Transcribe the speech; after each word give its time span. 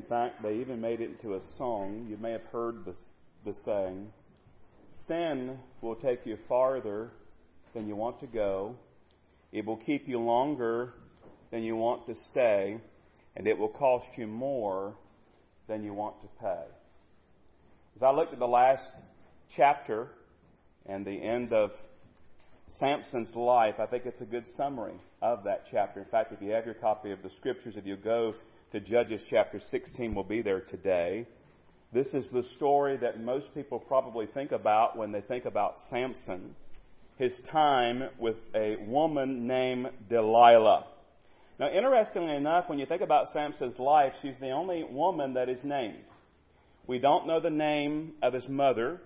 In 0.00 0.06
fact, 0.08 0.42
they 0.42 0.54
even 0.54 0.80
made 0.80 1.02
it 1.02 1.10
into 1.10 1.34
a 1.34 1.40
song. 1.58 2.06
You 2.08 2.16
may 2.16 2.32
have 2.32 2.44
heard 2.50 2.86
the, 2.86 2.94
the 3.44 3.54
saying. 3.66 4.10
Sin 5.06 5.58
will 5.82 5.94
take 5.94 6.24
you 6.24 6.38
farther 6.48 7.10
than 7.74 7.86
you 7.86 7.96
want 7.96 8.18
to 8.20 8.26
go. 8.26 8.76
It 9.52 9.66
will 9.66 9.76
keep 9.76 10.08
you 10.08 10.18
longer 10.18 10.94
than 11.50 11.62
you 11.64 11.76
want 11.76 12.06
to 12.06 12.14
stay. 12.30 12.78
And 13.36 13.46
it 13.46 13.58
will 13.58 13.68
cost 13.68 14.06
you 14.16 14.26
more 14.26 14.94
than 15.68 15.84
you 15.84 15.92
want 15.92 16.22
to 16.22 16.28
pay. 16.40 16.64
As 17.96 18.02
I 18.02 18.10
looked 18.10 18.32
at 18.32 18.38
the 18.38 18.46
last 18.46 18.88
chapter 19.54 20.08
and 20.86 21.04
the 21.04 21.10
end 21.10 21.52
of 21.52 21.72
Samson's 22.78 23.34
life, 23.34 23.74
I 23.78 23.84
think 23.84 24.06
it's 24.06 24.22
a 24.22 24.24
good 24.24 24.46
summary 24.56 24.94
of 25.20 25.44
that 25.44 25.64
chapter. 25.70 26.00
In 26.00 26.08
fact, 26.08 26.32
if 26.32 26.40
you 26.40 26.52
have 26.52 26.64
your 26.64 26.74
copy 26.74 27.12
of 27.12 27.22
the 27.22 27.30
scriptures, 27.38 27.74
if 27.76 27.84
you 27.84 27.96
go 27.96 28.32
to 28.72 28.78
Judges 28.78 29.20
chapter 29.28 29.60
16, 29.70 30.14
will 30.14 30.22
be 30.22 30.42
there 30.42 30.60
today. 30.60 31.26
This 31.92 32.06
is 32.08 32.30
the 32.30 32.44
story 32.56 32.96
that 32.98 33.20
most 33.20 33.52
people 33.52 33.80
probably 33.80 34.26
think 34.26 34.52
about 34.52 34.96
when 34.96 35.10
they 35.10 35.22
think 35.22 35.44
about 35.44 35.74
Samson. 35.90 36.54
His 37.16 37.32
time 37.50 38.10
with 38.16 38.36
a 38.54 38.76
woman 38.86 39.48
named 39.48 39.88
Delilah. 40.08 40.86
Now, 41.58 41.68
interestingly 41.68 42.36
enough, 42.36 42.68
when 42.68 42.78
you 42.78 42.86
think 42.86 43.02
about 43.02 43.32
Samson's 43.32 43.76
life, 43.80 44.12
she's 44.22 44.38
the 44.40 44.50
only 44.50 44.84
woman 44.84 45.34
that 45.34 45.48
is 45.48 45.58
named. 45.64 46.04
We 46.86 47.00
don't 47.00 47.26
know 47.26 47.40
the 47.40 47.50
name 47.50 48.12
of 48.22 48.32
his 48.34 48.48
mother. 48.48 49.00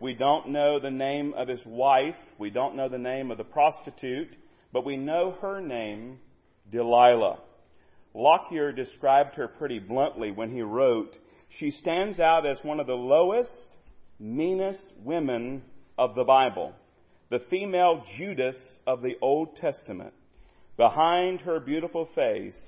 We 0.00 0.14
don't 0.14 0.50
know 0.50 0.78
the 0.78 0.90
name 0.90 1.34
of 1.36 1.48
his 1.48 1.66
wife. 1.66 2.14
We 2.38 2.50
don't 2.50 2.76
know 2.76 2.88
the 2.88 2.96
name 2.96 3.32
of 3.32 3.38
the 3.38 3.44
prostitute. 3.44 4.30
But 4.72 4.84
we 4.86 4.96
know 4.96 5.36
her 5.42 5.60
name, 5.60 6.20
Delilah. 6.70 7.40
Lockyer 8.14 8.72
described 8.72 9.34
her 9.36 9.48
pretty 9.48 9.78
bluntly 9.78 10.30
when 10.30 10.50
he 10.52 10.62
wrote, 10.62 11.16
She 11.58 11.70
stands 11.70 12.18
out 12.18 12.46
as 12.46 12.58
one 12.62 12.80
of 12.80 12.86
the 12.86 12.94
lowest, 12.94 13.66
meanest 14.18 14.80
women 15.02 15.62
of 15.96 16.14
the 16.14 16.24
Bible, 16.24 16.72
the 17.30 17.40
female 17.50 18.04
Judas 18.16 18.58
of 18.86 19.02
the 19.02 19.16
Old 19.22 19.56
Testament. 19.56 20.12
Behind 20.76 21.40
her 21.42 21.60
beautiful 21.60 22.08
face 22.14 22.58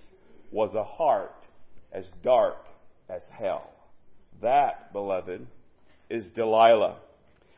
was 0.51 0.75
a 0.75 0.85
heart 0.85 1.35
as 1.93 2.05
dark 2.23 2.67
as 3.09 3.23
hell. 3.39 3.71
That, 4.43 4.93
beloved, 4.93 5.47
is 6.09 6.25
Delilah. 6.35 6.97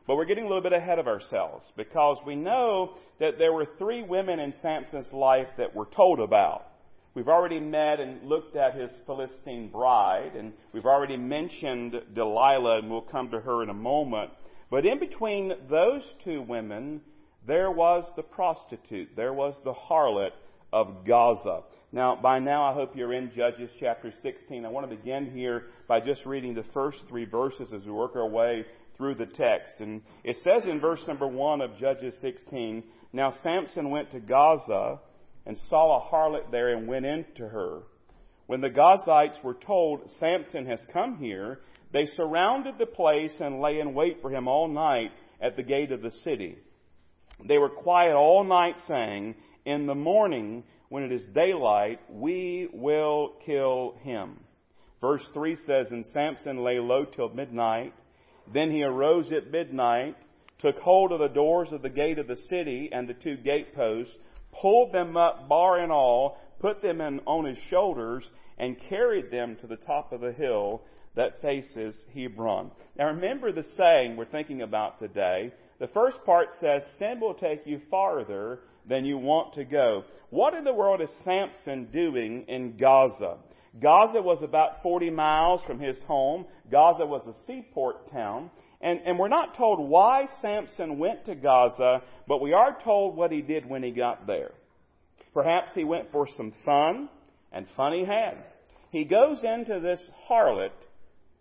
But 0.07 0.17
we're 0.17 0.27
getting 0.27 0.45
a 0.45 0.49
little 0.49 0.63
bit 0.63 0.73
ahead 0.73 0.99
of 0.99 1.07
ourselves 1.07 1.65
because 1.77 2.19
we 2.27 2.37
know 2.37 2.95
that 3.21 3.39
there 3.39 3.53
were 3.53 3.67
three 3.79 4.03
women 4.03 4.39
in 4.39 4.55
Samson's 4.61 5.13
life 5.13 5.49
that 5.57 5.75
we're 5.75 5.87
told 5.87 6.21
about. 6.21 6.67
We've 7.15 7.29
already 7.29 7.61
met 7.61 8.01
and 8.01 8.29
looked 8.29 8.57
at 8.57 8.75
his 8.75 8.91
Philistine 9.07 9.69
bride, 9.71 10.33
and 10.37 10.53
we've 10.73 10.85
already 10.85 11.17
mentioned 11.17 11.95
Delilah, 12.13 12.81
and 12.81 12.91
we'll 12.91 13.03
come 13.03 13.31
to 13.31 13.41
her 13.41 13.63
in 13.63 13.71
a 13.71 13.75
moment. 13.75 14.31
But 14.69 14.85
in 14.85 14.99
between 14.99 15.53
those 15.71 16.03
two 16.25 16.43
women, 16.43 17.03
there 17.47 17.71
was 17.71 18.05
the 18.17 18.25
prostitute, 18.25 19.11
there 19.15 19.33
was 19.33 19.55
the 19.63 19.73
harlot 19.73 20.33
of 20.73 21.07
Gaza. 21.07 21.63
Now, 21.93 22.17
by 22.17 22.41
now, 22.41 22.65
I 22.65 22.75
hope 22.75 22.97
you're 22.97 23.13
in 23.13 23.31
Judges 23.31 23.71
chapter 23.79 24.13
16. 24.21 24.65
I 24.65 24.69
want 24.69 24.91
to 24.91 24.97
begin 24.97 25.31
here 25.31 25.67
by 25.87 26.01
just 26.01 26.27
reading 26.27 26.55
the 26.55 26.65
first 26.75 26.99
three 27.09 27.27
verses 27.27 27.69
as 27.73 27.85
we 27.85 27.93
work 27.93 28.17
our 28.17 28.29
way 28.29 28.67
through 28.97 29.15
the 29.15 29.27
text. 29.27 29.75
And 29.79 30.03
it 30.25 30.37
says 30.43 30.65
in 30.65 30.81
verse 30.81 31.03
number 31.07 31.29
1 31.29 31.61
of 31.61 31.79
Judges 31.79 32.15
16 32.21 32.83
Now 33.13 33.33
Samson 33.45 33.91
went 33.91 34.11
to 34.11 34.19
Gaza 34.19 34.99
and 35.47 35.59
saw 35.69 35.99
a 35.99 36.11
harlot 36.11 36.51
there 36.51 36.75
and 36.75 36.89
went 36.89 37.07
in 37.07 37.25
to 37.37 37.49
her. 37.49 37.83
When 38.47 38.61
the 38.61 38.71
Gazites 38.71 39.43
were 39.43 39.55
told, 39.55 40.11
Samson 40.21 40.67
has 40.67 40.81
come 40.93 41.17
here, 41.19 41.61
they 41.93 42.07
surrounded 42.17 42.75
the 42.79 42.87
place 42.87 43.35
and 43.41 43.61
lay 43.61 43.81
in 43.81 43.95
wait 43.95 44.21
for 44.21 44.31
him 44.31 44.49
all 44.49 44.69
night 44.69 45.13
at 45.41 45.57
the 45.57 45.63
gate 45.63 45.93
of 45.93 46.03
the 46.03 46.11
city. 46.11 46.59
They 47.47 47.59
were 47.59 47.69
quiet 47.69 48.15
all 48.15 48.45
night, 48.45 48.77
saying, 48.87 49.35
In 49.65 49.87
the 49.87 49.95
morning, 49.95 50.65
when 50.89 51.05
it 51.05 51.13
is 51.13 51.27
daylight, 51.35 52.01
we 52.11 52.69
will 52.73 53.35
kill 53.45 53.97
him. 54.03 54.41
Verse 55.01 55.25
3 55.33 55.57
says, 55.67 55.87
And 55.91 56.07
Samson 56.13 56.63
lay 56.63 56.79
low 56.79 57.05
till 57.05 57.29
midnight. 57.31 57.95
Then 58.53 58.71
he 58.71 58.83
arose 58.83 59.33
at 59.33 59.51
midnight, 59.51 60.17
took 60.59 60.79
hold 60.79 61.13
of 61.13 61.19
the 61.19 61.29
doors 61.29 61.69
of 61.73 61.83
the 61.83 61.91
gate 61.91 62.19
of 62.19 62.27
the 62.27 62.41
city 62.49 62.91
and 62.93 63.09
the 63.09 63.15
two 63.15 63.37
gateposts, 63.37 64.17
pulled 64.61 64.93
them 64.93 65.17
up, 65.17 65.49
bar 65.49 65.81
and 65.81 65.93
all, 65.93 66.39
put 66.61 66.83
them 66.83 67.01
in, 67.01 67.21
on 67.27 67.45
his 67.45 67.59
shoulders, 67.69 68.29
and 68.59 68.77
carried 68.89 69.31
them 69.31 69.57
to 69.61 69.67
the 69.67 69.77
top 69.77 70.13
of 70.13 70.21
the 70.21 70.33
hill 70.33 70.83
that 71.17 71.41
faces 71.43 71.97
Hebron. 72.15 72.71
Now 72.97 73.07
remember 73.07 73.53
the 73.53 73.65
saying 73.77 74.17
we're 74.17 74.25
thinking 74.25 74.63
about 74.63 74.99
today. 74.99 75.53
The 75.81 75.89
first 75.89 76.25
part 76.25 76.49
says, 76.61 76.83
Sin 76.99 77.21
will 77.21 77.35
take 77.35 77.67
you 77.67 77.81
farther 77.91 78.61
than 78.89 79.05
you 79.05 79.19
want 79.19 79.55
to 79.55 79.65
go. 79.65 80.05
What 80.31 80.55
in 80.55 80.65
the 80.65 80.75
world 80.75 81.01
is 81.01 81.11
Samson 81.25 81.89
doing 81.93 82.45
in 82.49 82.77
Gaza? 82.77 83.37
Gaza 83.81 84.23
was 84.23 84.43
about 84.43 84.83
40 84.83 85.11
miles 85.11 85.61
from 85.67 85.81
his 85.81 86.01
home. 86.03 86.47
Gaza 86.71 87.05
was 87.05 87.27
a 87.27 87.47
seaport 87.47 88.11
town. 88.11 88.51
And, 88.85 89.01
and 89.07 89.19
we're 89.19 89.29
not 89.29 89.57
told 89.57 89.81
why 89.81 90.27
Samson 90.43 90.99
went 90.99 91.25
to 91.25 91.35
Gaza, 91.35 92.03
but 92.29 92.43
we 92.43 92.53
are 92.53 92.77
told 92.85 93.17
what 93.17 93.33
he 93.33 93.41
did 93.41 93.65
when 93.67 93.83
he 93.83 93.91
got 93.91 94.27
there. 94.27 94.51
Perhaps 95.33 95.71
he 95.75 95.85
went 95.85 96.13
for 96.13 96.29
some 96.37 96.53
fun, 96.67 97.09
and 97.51 97.67
fun 97.79 97.95
he 97.95 98.05
had. 98.05 98.45
He 98.91 99.05
goes 99.05 99.43
into 99.43 99.81
this 99.81 100.03
harlot, 100.29 100.69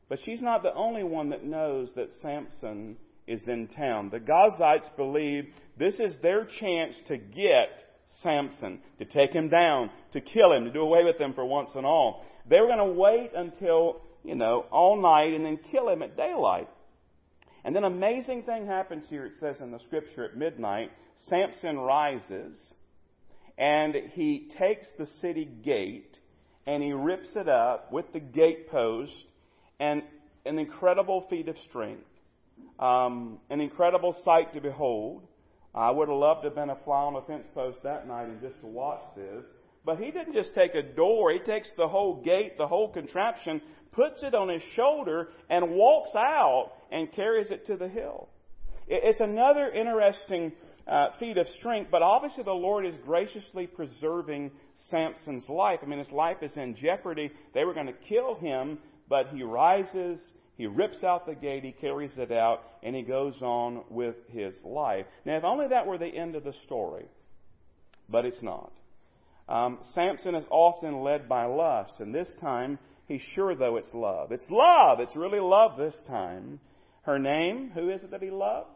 but 0.07 0.19
she's 0.23 0.41
not 0.41 0.63
the 0.63 0.73
only 0.73 1.03
one 1.03 1.31
that 1.31 1.43
knows 1.43 1.89
that 1.97 2.07
Samson 2.21 2.95
is 3.27 3.43
in 3.45 3.67
town. 3.67 4.09
The 4.09 4.19
Gazites 4.19 4.95
believe 4.95 5.47
this 5.77 5.95
is 5.95 6.13
their 6.21 6.45
chance 6.45 6.95
to 7.09 7.17
get 7.17 7.83
Samson, 8.21 8.79
to 8.99 9.05
take 9.05 9.33
him 9.33 9.49
down, 9.49 9.89
to 10.13 10.21
kill 10.21 10.53
him, 10.53 10.63
to 10.63 10.71
do 10.71 10.81
away 10.81 11.03
with 11.03 11.19
him 11.19 11.33
for 11.33 11.43
once 11.43 11.71
and 11.75 11.85
all. 11.85 12.23
They 12.49 12.61
were 12.61 12.67
going 12.67 12.77
to 12.77 12.99
wait 12.99 13.31
until, 13.35 14.01
you 14.23 14.35
know, 14.35 14.65
all 14.71 15.01
night 15.01 15.33
and 15.33 15.45
then 15.45 15.59
kill 15.71 15.89
him 15.89 16.01
at 16.03 16.15
daylight. 16.15 16.69
And 17.65 17.75
then 17.75 17.83
amazing 17.83 18.43
thing 18.43 18.65
happens 18.65 19.05
here. 19.09 19.25
It 19.25 19.33
says 19.39 19.57
in 19.61 19.71
the 19.71 19.79
scripture 19.79 20.25
at 20.25 20.35
midnight, 20.35 20.91
Samson 21.29 21.77
rises 21.77 22.75
and 23.57 23.95
he 24.13 24.49
takes 24.57 24.87
the 24.97 25.05
city 25.21 25.45
gate 25.63 26.17
and 26.65 26.81
he 26.81 26.93
rips 26.93 27.29
it 27.35 27.47
up 27.47 27.91
with 27.91 28.11
the 28.13 28.19
gatepost 28.19 29.11
and 29.79 30.01
an 30.45 30.59
incredible 30.59 31.25
feat 31.29 31.47
of 31.47 31.57
strength, 31.69 32.07
um, 32.79 33.39
an 33.49 33.61
incredible 33.61 34.15
sight 34.23 34.53
to 34.53 34.61
behold. 34.61 35.27
I 35.75 35.89
would 35.91 36.07
have 36.07 36.17
loved 36.17 36.41
to 36.43 36.49
have 36.49 36.55
been 36.55 36.69
a 36.69 36.77
fly 36.83 37.03
on 37.03 37.15
a 37.15 37.21
fence 37.21 37.47
post 37.53 37.79
that 37.83 38.07
night 38.07 38.27
and 38.27 38.41
just 38.41 38.59
to 38.61 38.67
watch 38.67 39.01
this. 39.15 39.43
But 39.85 39.97
he 39.97 40.11
didn't 40.11 40.33
just 40.33 40.55
take 40.55 40.75
a 40.75 40.81
door, 40.81 41.31
he 41.31 41.39
takes 41.39 41.69
the 41.75 41.87
whole 41.87 42.21
gate, 42.23 42.57
the 42.57 42.67
whole 42.67 42.89
contraption, 42.89 43.61
puts 43.91 44.23
it 44.23 44.33
on 44.33 44.49
his 44.49 44.61
shoulder, 44.75 45.29
and 45.49 45.71
walks 45.71 46.11
out 46.15 46.71
and 46.93 47.11
carries 47.11 47.49
it 47.49 47.65
to 47.65 47.75
the 47.75 47.89
hill. 47.89 48.29
It's 48.87 49.19
another 49.19 49.69
interesting 49.71 50.53
uh, 50.87 51.07
feat 51.19 51.37
of 51.37 51.47
strength, 51.59 51.89
but 51.89 52.01
obviously 52.01 52.43
the 52.43 52.51
Lord 52.51 52.85
is 52.85 52.93
graciously 53.05 53.65
preserving 53.65 54.51
Samson's 54.89 55.47
life. 55.49 55.79
I 55.81 55.85
mean, 55.87 55.99
his 55.99 56.11
life 56.11 56.37
is 56.41 56.55
in 56.55 56.75
jeopardy. 56.75 57.31
They 57.53 57.63
were 57.63 57.73
going 57.73 57.87
to 57.87 57.93
kill 57.93 58.35
him, 58.35 58.77
but 59.09 59.29
he 59.29 59.41
rises, 59.41 60.21
he 60.57 60.67
rips 60.67 61.03
out 61.03 61.25
the 61.25 61.33
gate, 61.33 61.63
he 61.63 61.71
carries 61.71 62.17
it 62.17 62.31
out, 62.31 62.61
and 62.83 62.95
he 62.95 63.01
goes 63.01 63.41
on 63.41 63.83
with 63.89 64.15
his 64.29 64.53
life. 64.63 65.05
Now, 65.25 65.37
if 65.37 65.43
only 65.43 65.69
that 65.69 65.87
were 65.87 65.97
the 65.97 66.05
end 66.05 66.35
of 66.35 66.43
the 66.43 66.53
story, 66.65 67.05
but 68.09 68.25
it's 68.25 68.43
not. 68.43 68.71
Um, 69.47 69.79
Samson 69.95 70.35
is 70.35 70.45
often 70.49 71.01
led 71.01 71.27
by 71.27 71.45
lust, 71.45 71.93
and 71.99 72.13
this 72.13 72.31
time 72.39 72.77
he's 73.07 73.21
sure, 73.33 73.55
though, 73.55 73.77
it's 73.77 73.93
love. 73.93 74.31
It's 74.31 74.49
love. 74.49 74.99
It's 74.99 75.15
really 75.15 75.39
love 75.39 75.77
this 75.77 75.95
time. 76.07 76.59
Her 77.03 77.19
name, 77.19 77.71
who 77.73 77.89
is 77.89 78.01
it 78.01 78.11
that 78.11 78.21
he 78.21 78.31
loved? 78.31 78.69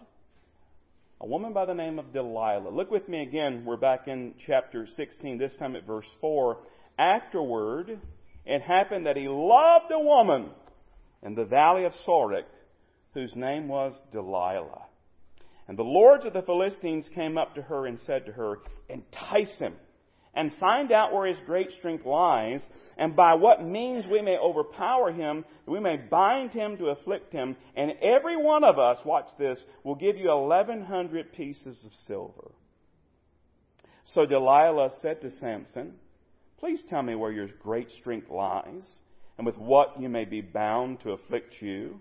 A 1.21 1.25
woman 1.25 1.53
by 1.53 1.65
the 1.65 1.73
name 1.73 1.97
of 1.97 2.11
Delilah. 2.11 2.69
Look 2.69 2.91
with 2.91 3.07
me 3.07 3.23
again. 3.23 3.63
We're 3.65 3.77
back 3.77 4.07
in 4.07 4.33
chapter 4.45 4.85
16, 4.85 5.37
this 5.37 5.55
time 5.57 5.77
at 5.77 5.87
verse 5.87 6.09
4. 6.19 6.57
Afterward, 6.99 7.99
it 8.45 8.61
happened 8.61 9.05
that 9.05 9.15
he 9.15 9.29
loved 9.29 9.91
a 9.91 9.99
woman 9.99 10.49
in 11.23 11.35
the 11.35 11.45
valley 11.45 11.85
of 11.85 11.93
Sorek, 12.05 12.43
whose 13.13 13.33
name 13.33 13.69
was 13.69 13.93
Delilah. 14.11 14.83
And 15.69 15.77
the 15.77 15.83
lords 15.83 16.25
of 16.25 16.33
the 16.33 16.41
Philistines 16.41 17.07
came 17.15 17.37
up 17.37 17.55
to 17.55 17.61
her 17.61 17.87
and 17.87 17.97
said 18.05 18.25
to 18.25 18.33
her, 18.33 18.57
Entice 18.89 19.57
him 19.57 19.73
and 20.37 20.53
find 20.59 20.91
out 20.91 21.11
where 21.11 21.25
his 21.25 21.39
great 21.47 21.71
strength 21.71 22.05
lies, 22.05 22.63
and 22.95 23.15
by 23.15 23.33
what 23.33 23.65
means 23.65 24.05
we 24.05 24.21
may 24.21 24.37
overpower 24.37 25.11
him, 25.11 25.43
we 25.65 25.79
may 25.79 25.97
bind 25.97 26.51
him 26.51 26.77
to 26.77 26.89
afflict 26.89 27.33
him, 27.33 27.57
and 27.75 27.93
every 28.03 28.37
one 28.37 28.63
of 28.63 28.77
us, 28.77 28.99
watch 29.03 29.27
this, 29.39 29.59
will 29.83 29.95
give 29.95 30.15
you 30.15 30.27
1,100 30.27 31.33
pieces 31.33 31.83
of 31.83 31.91
silver. 32.05 32.51
So 34.13 34.27
Delilah 34.27 34.91
said 35.01 35.21
to 35.21 35.31
Samson, 35.39 35.95
Please 36.59 36.83
tell 36.87 37.01
me 37.01 37.15
where 37.15 37.31
your 37.31 37.47
great 37.47 37.89
strength 37.99 38.29
lies, 38.29 38.85
and 39.39 39.45
with 39.45 39.57
what 39.57 39.99
you 39.99 40.07
may 40.07 40.25
be 40.25 40.41
bound 40.41 40.99
to 40.99 41.11
afflict 41.11 41.55
you. 41.61 41.99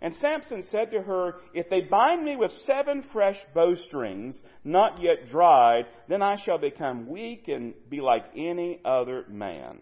And 0.00 0.14
Samson 0.16 0.64
said 0.70 0.92
to 0.92 1.02
her, 1.02 1.36
If 1.54 1.68
they 1.70 1.80
bind 1.80 2.24
me 2.24 2.36
with 2.36 2.52
seven 2.66 3.04
fresh 3.12 3.38
bowstrings, 3.54 4.40
not 4.62 5.02
yet 5.02 5.28
dried, 5.28 5.86
then 6.08 6.22
I 6.22 6.36
shall 6.44 6.58
become 6.58 7.08
weak 7.08 7.48
and 7.48 7.74
be 7.90 8.00
like 8.00 8.24
any 8.36 8.80
other 8.84 9.24
man. 9.28 9.78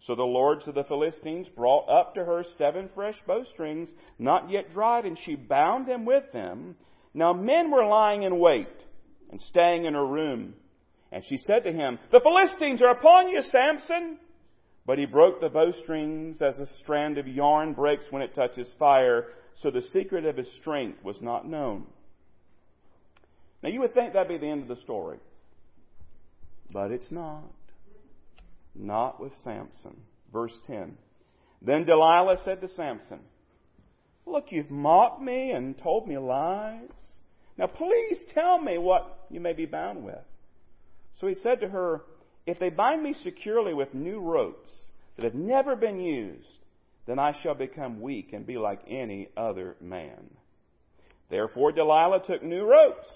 So 0.00 0.14
the 0.14 0.22
lords 0.22 0.66
of 0.66 0.74
the 0.74 0.84
Philistines 0.84 1.48
brought 1.48 1.88
up 1.88 2.14
to 2.14 2.24
her 2.24 2.44
seven 2.56 2.88
fresh 2.94 3.16
bowstrings, 3.26 3.92
not 4.18 4.50
yet 4.50 4.72
dried, 4.72 5.04
and 5.04 5.18
she 5.18 5.36
bound 5.36 5.86
them 5.86 6.04
with 6.04 6.32
them. 6.32 6.76
Now 7.14 7.32
men 7.32 7.70
were 7.70 7.86
lying 7.86 8.22
in 8.22 8.38
wait 8.38 8.68
and 9.30 9.40
staying 9.40 9.84
in 9.84 9.94
her 9.94 10.06
room. 10.06 10.54
And 11.12 11.24
she 11.28 11.36
said 11.38 11.64
to 11.64 11.72
him, 11.72 11.98
The 12.10 12.20
Philistines 12.20 12.82
are 12.82 12.90
upon 12.90 13.28
you, 13.28 13.40
Samson. 13.42 14.18
But 14.88 14.98
he 14.98 15.04
broke 15.04 15.42
the 15.42 15.50
bowstrings 15.50 16.40
as 16.40 16.58
a 16.58 16.66
strand 16.82 17.18
of 17.18 17.28
yarn 17.28 17.74
breaks 17.74 18.06
when 18.08 18.22
it 18.22 18.34
touches 18.34 18.72
fire, 18.78 19.26
so 19.60 19.70
the 19.70 19.82
secret 19.82 20.24
of 20.24 20.38
his 20.38 20.50
strength 20.54 21.04
was 21.04 21.20
not 21.20 21.46
known. 21.46 21.84
Now 23.62 23.68
you 23.68 23.80
would 23.80 23.92
think 23.92 24.14
that'd 24.14 24.28
be 24.28 24.38
the 24.38 24.50
end 24.50 24.62
of 24.62 24.68
the 24.68 24.82
story. 24.82 25.18
But 26.72 26.90
it's 26.90 27.10
not. 27.10 27.52
Not 28.74 29.20
with 29.20 29.34
Samson. 29.44 29.98
Verse 30.32 30.56
10. 30.66 30.96
Then 31.60 31.84
Delilah 31.84 32.38
said 32.42 32.62
to 32.62 32.68
Samson, 32.70 33.20
Look, 34.24 34.52
you've 34.52 34.70
mocked 34.70 35.20
me 35.20 35.50
and 35.50 35.76
told 35.76 36.08
me 36.08 36.16
lies. 36.16 36.88
Now 37.58 37.66
please 37.66 38.16
tell 38.32 38.58
me 38.58 38.78
what 38.78 39.26
you 39.28 39.40
may 39.40 39.52
be 39.52 39.66
bound 39.66 40.02
with. 40.02 40.24
So 41.20 41.26
he 41.26 41.34
said 41.34 41.60
to 41.60 41.68
her, 41.68 42.00
if 42.48 42.58
they 42.58 42.70
bind 42.70 43.02
me 43.02 43.12
securely 43.12 43.74
with 43.74 43.92
new 43.92 44.20
ropes 44.20 44.74
that 45.16 45.24
have 45.24 45.34
never 45.34 45.76
been 45.76 46.00
used, 46.00 46.48
then 47.06 47.18
I 47.18 47.38
shall 47.42 47.54
become 47.54 48.00
weak 48.00 48.32
and 48.32 48.46
be 48.46 48.56
like 48.56 48.80
any 48.88 49.28
other 49.36 49.76
man. 49.82 50.30
Therefore 51.28 51.72
Delilah 51.72 52.22
took 52.24 52.42
new 52.42 52.64
ropes, 52.64 53.10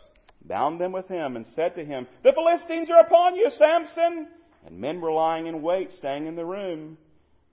bound 0.44 0.78
them 0.78 0.92
with 0.92 1.08
him, 1.08 1.36
and 1.36 1.46
said 1.54 1.76
to 1.76 1.84
him, 1.84 2.06
The 2.22 2.34
Philistines 2.34 2.90
are 2.90 3.00
upon 3.00 3.36
you, 3.36 3.48
Samson! 3.50 4.28
And 4.66 4.78
men 4.78 5.00
were 5.00 5.12
lying 5.12 5.46
in 5.46 5.62
wait, 5.62 5.92
staying 5.92 6.26
in 6.26 6.36
the 6.36 6.44
room. 6.44 6.98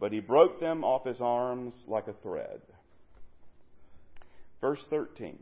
But 0.02 0.12
he 0.12 0.20
broke 0.20 0.60
them 0.60 0.84
off 0.84 1.06
his 1.06 1.22
arms 1.22 1.74
like 1.88 2.08
a 2.08 2.14
thread. 2.22 2.62
Verse 4.60 4.84
13. 4.90 5.40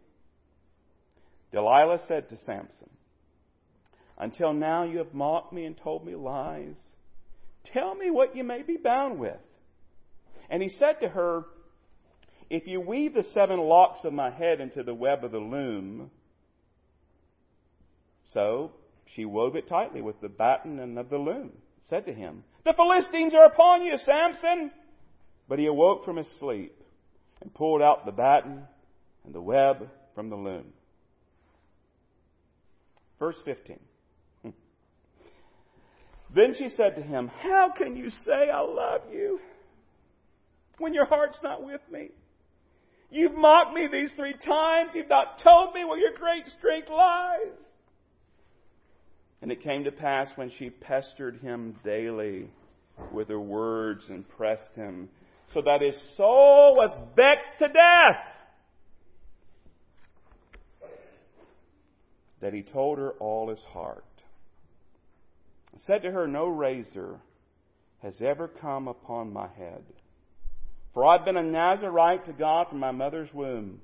Delilah 1.51 1.99
said 2.07 2.29
to 2.29 2.37
Samson, 2.37 2.89
until 4.17 4.53
now 4.53 4.83
you 4.83 4.97
have 4.99 5.13
mocked 5.13 5.53
me 5.53 5.65
and 5.65 5.77
told 5.77 6.05
me 6.05 6.15
lies. 6.15 6.75
Tell 7.65 7.93
me 7.95 8.09
what 8.09 8.35
you 8.35 8.43
may 8.43 8.61
be 8.61 8.77
bound 8.77 9.19
with. 9.19 9.37
And 10.49 10.61
he 10.63 10.69
said 10.69 11.01
to 11.01 11.09
her, 11.09 11.45
If 12.49 12.67
you 12.67 12.79
weave 12.79 13.13
the 13.13 13.23
seven 13.33 13.59
locks 13.59 13.99
of 14.03 14.13
my 14.13 14.31
head 14.31 14.61
into 14.61 14.83
the 14.83 14.93
web 14.93 15.23
of 15.23 15.31
the 15.31 15.39
loom, 15.39 16.09
so 18.33 18.71
she 19.15 19.25
wove 19.25 19.55
it 19.55 19.67
tightly 19.67 20.01
with 20.01 20.19
the 20.21 20.29
batten 20.29 20.79
and 20.79 20.97
of 20.97 21.09
the 21.09 21.17
loom. 21.17 21.51
Said 21.83 22.05
to 22.05 22.13
him, 22.13 22.43
The 22.65 22.73
Philistines 22.73 23.33
are 23.33 23.45
upon 23.45 23.85
you, 23.85 23.97
Samson! 23.97 24.71
But 25.47 25.59
he 25.59 25.65
awoke 25.65 26.03
from 26.03 26.17
his 26.17 26.27
sleep 26.39 26.75
and 27.41 27.53
pulled 27.53 27.81
out 27.81 28.05
the 28.05 28.11
batten 28.11 28.63
and 29.25 29.33
the 29.33 29.41
web 29.41 29.89
from 30.15 30.29
the 30.29 30.35
loom. 30.35 30.65
Verse 33.19 33.37
15. 33.45 33.79
Then 36.37 36.53
she 36.55 36.69
said 36.69 36.95
to 36.97 37.01
him, 37.01 37.31
How 37.41 37.73
can 37.75 37.97
you 37.97 38.11
say 38.11 38.51
I 38.53 38.61
love 38.61 39.01
you 39.11 39.39
when 40.77 40.93
your 40.93 41.05
heart's 41.05 41.39
not 41.41 41.65
with 41.65 41.81
me? 41.91 42.11
You've 43.09 43.33
mocked 43.33 43.73
me 43.73 43.87
these 43.91 44.11
three 44.15 44.35
times. 44.45 44.91
You've 44.93 45.09
not 45.09 45.39
told 45.41 45.73
me 45.73 45.83
where 45.83 45.97
your 45.97 46.15
great 46.15 46.45
strength 46.59 46.89
lies. 46.89 47.57
And 49.41 49.51
it 49.51 49.63
came 49.63 49.85
to 49.85 49.91
pass 49.91 50.29
when 50.35 50.51
she 50.59 50.69
pestered 50.69 51.37
him 51.37 51.75
daily 51.83 52.51
with 53.11 53.29
her 53.29 53.39
words 53.39 54.03
and 54.07 54.27
pressed 54.29 54.75
him, 54.75 55.09
so 55.55 55.63
that 55.63 55.81
his 55.81 55.97
soul 56.17 56.75
was 56.75 56.91
vexed 57.15 57.57
to 57.59 57.67
death. 57.67 58.33
that 62.39 62.53
he 62.53 62.61
told 62.61 62.99
her 62.99 63.13
all 63.13 63.49
his 63.49 63.63
heart. 63.73 64.03
He 65.77 65.83
said 65.85 66.01
to 66.03 66.11
her, 66.11 66.27
No 66.27 66.47
razor 66.47 67.19
has 68.01 68.19
ever 68.19 68.47
come 68.47 68.87
upon 68.87 69.31
my 69.31 69.47
head. 69.47 69.83
For 70.95 71.05
I've 71.05 71.23
been 71.23 71.37
a 71.37 71.43
Nazarite 71.43 72.25
to 72.25 72.33
God 72.33 72.69
from 72.69 72.79
my 72.79 72.89
mother's 72.89 73.31
womb. 73.31 73.81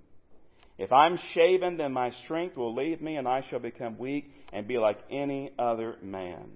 If 0.80 0.92
I'm 0.92 1.20
shaven, 1.36 1.78
then 1.78 1.94
my 1.94 2.10
strength 2.24 2.58
will 2.58 2.74
leave 2.74 3.00
me, 3.00 3.18
and 3.18 3.28
I 3.28 3.44
shall 3.48 3.60
become 3.60 4.00
weak 4.00 4.26
and 4.52 4.68
be 4.68 4.80
like 4.80 4.98
any 5.12 5.52
other 5.60 5.98
man. 6.02 6.50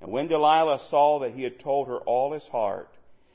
And 0.00 0.12
when 0.12 0.28
Delilah 0.28 0.86
saw 0.90 1.18
that 1.20 1.32
he 1.32 1.42
had 1.42 1.58
told 1.58 1.88
her 1.88 1.98
all 1.98 2.34
his 2.34 2.44
heart, 2.52 2.90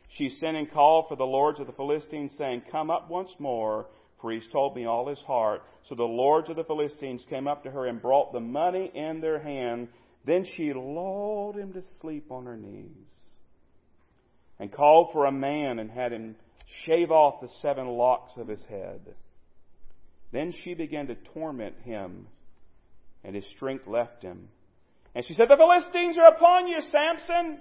she 0.08 0.30
sent 0.30 0.56
and 0.56 0.72
called 0.72 1.10
for 1.10 1.18
the 1.18 1.26
lords 1.26 1.60
of 1.60 1.68
the 1.68 1.74
Philistines, 1.74 2.34
saying, 2.38 2.62
Come 2.72 2.90
up 2.90 3.10
once 3.10 3.32
more, 3.38 3.88
for 4.22 4.32
he's 4.32 4.48
told 4.50 4.78
me 4.78 4.86
all 4.86 5.10
his 5.10 5.20
heart. 5.28 5.62
So 5.90 5.96
the 5.96 6.04
lords 6.04 6.50
of 6.50 6.56
the 6.56 6.64
Philistines 6.64 7.26
came 7.30 7.50
up 7.50 7.64
to 7.64 7.72
her 7.72 7.88
and 7.88 8.02
brought 8.02 8.32
the 8.32 8.40
money 8.40 8.90
in 8.96 9.20
their 9.20 9.40
hand. 9.40 9.90
Then 10.26 10.46
she 10.56 10.74
lulled 10.74 11.56
him 11.56 11.74
to 11.74 11.82
sleep 12.02 12.32
on 12.32 12.46
her 12.46 12.58
knees 12.58 12.90
and 14.60 14.72
called 14.72 15.10
for 15.14 15.26
a 15.26 15.32
man 15.32 15.80
and 15.80 15.90
had 15.90 16.12
him 16.12 16.36
shave 16.86 17.12
off 17.12 17.42
the 17.42 17.50
seven 17.62 17.88
locks 17.88 18.34
of 18.38 18.48
his 18.48 18.64
head. 18.70 19.16
Then 20.32 20.54
she 20.64 20.74
began 20.74 21.08
to 21.08 21.16
torment 21.34 21.76
him, 21.84 22.28
and 23.24 23.36
his 23.36 23.46
strength 23.56 23.88
left 23.88 24.22
him. 24.22 24.50
And 25.16 25.26
she 25.26 25.34
said, 25.34 25.48
The 25.50 25.58
Philistines 25.58 26.18
are 26.18 26.36
upon 26.36 26.68
you, 26.68 26.80
Samson. 26.82 27.60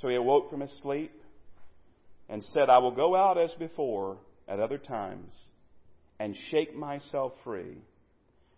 So 0.00 0.08
he 0.08 0.16
awoke 0.16 0.50
from 0.50 0.60
his 0.60 0.72
sleep 0.82 1.12
and 2.28 2.42
said, 2.52 2.68
I 2.68 2.78
will 2.78 2.94
go 2.94 3.14
out 3.14 3.38
as 3.38 3.52
before 3.54 4.18
at 4.48 4.58
other 4.58 4.78
times 4.78 5.32
and 6.18 6.36
shake 6.50 6.74
myself 6.74 7.32
free. 7.44 7.78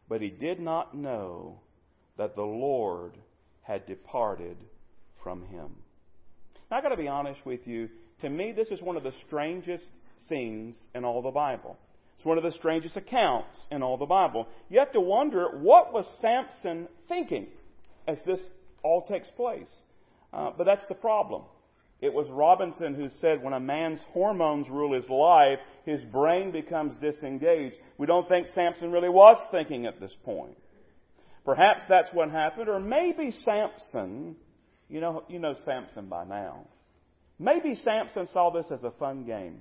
But 0.09 0.23
he 0.23 0.31
did 0.31 0.59
not 0.59 0.97
know 0.97 1.61
that 2.19 2.37
the 2.37 2.43
Lord 2.43 3.13
had 3.63 3.87
departed 3.87 4.57
from 5.23 5.45
him. 5.47 5.71
Now, 6.71 6.77
I've 6.77 6.83
got 6.83 6.91
to 6.91 6.97
be 6.97 7.09
honest 7.09 7.45
with 7.47 7.67
you. 7.67 7.89
To 8.21 8.29
me, 8.29 8.53
this 8.53 8.69
is 8.69 8.83
one 8.83 8.97
of 8.97 9.03
the 9.03 9.13
strangest 9.27 9.87
scenes 10.29 10.77
in 10.95 11.05
all 11.05 11.23
the 11.23 11.31
Bible. 11.31 11.79
It's 12.17 12.27
one 12.27 12.37
of 12.37 12.45
the 12.45 12.53
strangest 12.53 12.97
accounts 12.97 13.57
in 13.71 13.83
all 13.83 13.97
the 13.97 14.05
Bible. 14.05 14.49
You 14.69 14.81
have 14.81 14.93
to 14.93 15.01
wonder 15.01 15.59
what 15.59 15.93
was 15.93 16.09
Samson 16.21 16.89
thinking 17.09 17.47
as 18.09 18.19
this 18.27 18.41
all 18.83 19.07
takes 19.07 19.29
place. 19.29 19.71
Uh, 20.33 20.51
but 20.57 20.65
that's 20.65 20.87
the 20.89 20.95
problem. 20.95 21.43
It 22.01 22.13
was 22.13 22.29
Robinson 22.29 22.95
who 22.95 23.09
said 23.21 23.43
when 23.43 23.53
a 23.53 23.61
man's 23.61 24.03
hormones 24.13 24.69
rule 24.69 24.95
his 24.95 25.09
life, 25.09 25.59
his 25.85 26.03
brain 26.03 26.51
becomes 26.51 26.97
disengaged. 27.01 27.77
We 27.99 28.07
don't 28.07 28.29
think 28.29 28.47
Samson 28.55 28.93
really 28.93 29.09
was 29.09 29.37
thinking 29.51 29.87
at 29.87 30.01
this 30.01 30.15
point. 30.25 30.57
Perhaps 31.45 31.85
that's 31.89 32.11
what 32.13 32.31
happened, 32.31 32.69
or 32.69 32.81
maybe 32.81 33.31
Samson, 33.31 34.37
you 34.89 35.01
know, 35.01 35.25
you 35.29 35.39
know 35.39 35.55
Samson 35.65 36.07
by 36.07 36.25
now. 36.25 36.67
Maybe 37.39 37.75
Samson 37.77 38.27
saw 38.33 38.51
this 38.51 38.67
as 38.71 38.83
a 38.83 38.91
fun 38.93 39.25
game. 39.25 39.61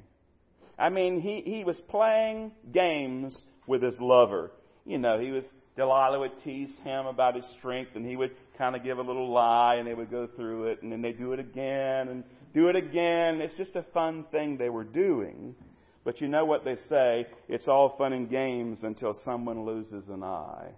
I 0.80 0.90
mean, 0.90 1.22
he, 1.22 1.42
he 1.42 1.64
was 1.64 1.80
playing 1.90 2.52
games 2.72 3.38
with 3.68 3.82
his 3.82 3.96
lover. 4.00 4.52
You 4.86 4.98
know, 4.98 5.20
he 5.20 5.32
was, 5.32 5.44
Delilah 5.76 6.20
would 6.20 6.44
tease 6.44 6.72
him 6.84 7.06
about 7.06 7.36
his 7.36 7.46
strength 7.58 7.92
and 7.96 8.06
he 8.06 8.16
would 8.16 8.32
kind 8.58 8.76
of 8.76 8.84
give 8.84 8.98
a 8.98 9.02
little 9.02 9.32
lie 9.32 9.76
and 9.76 9.88
they 9.88 9.94
would 9.94 10.12
go 10.12 10.28
through 10.28 10.66
it 10.66 10.82
and 10.82 10.92
then 10.92 11.02
they 11.02 11.12
do 11.12 11.34
it 11.34 11.40
again 11.40 12.08
and 12.10 12.24
do 12.54 12.68
it 12.70 12.76
again. 12.76 13.42
It's 13.42 13.56
just 13.58 13.76
a 13.76 13.84
fun 13.94 14.26
thing 14.32 14.58
they 14.58 14.70
were 14.70 14.84
doing. 14.84 15.56
But 16.04 16.22
you 16.22 16.28
know 16.28 16.46
what 16.46 16.64
they 16.64 16.78
say? 16.90 17.28
It's 17.50 17.68
all 17.68 17.96
fun 17.98 18.14
and 18.14 18.30
games 18.30 18.80
until 18.84 19.14
someone 19.26 19.66
loses 19.66 20.08
an 20.08 20.24
eye. 20.24 20.72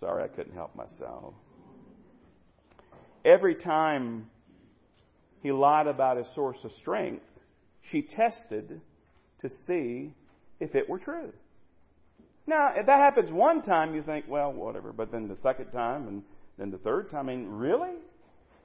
Sorry, 0.00 0.24
I 0.24 0.28
couldn't 0.28 0.54
help 0.54 0.74
myself. 0.76 1.34
Every 3.24 3.54
time 3.54 4.30
he 5.42 5.52
lied 5.52 5.86
about 5.86 6.16
his 6.16 6.26
source 6.34 6.58
of 6.64 6.72
strength, 6.72 7.24
she 7.90 8.02
tested 8.02 8.80
to 9.40 9.50
see 9.66 10.12
if 10.60 10.74
it 10.74 10.88
were 10.88 10.98
true. 10.98 11.32
Now, 12.46 12.72
if 12.74 12.86
that 12.86 12.98
happens 12.98 13.30
one 13.30 13.62
time, 13.62 13.94
you 13.94 14.02
think, 14.02 14.24
well, 14.28 14.52
whatever. 14.52 14.92
But 14.92 15.12
then 15.12 15.28
the 15.28 15.36
second 15.36 15.70
time 15.70 16.08
and 16.08 16.22
then 16.58 16.70
the 16.70 16.78
third 16.78 17.10
time, 17.10 17.28
I 17.28 17.34
mean, 17.34 17.46
really? 17.46 17.94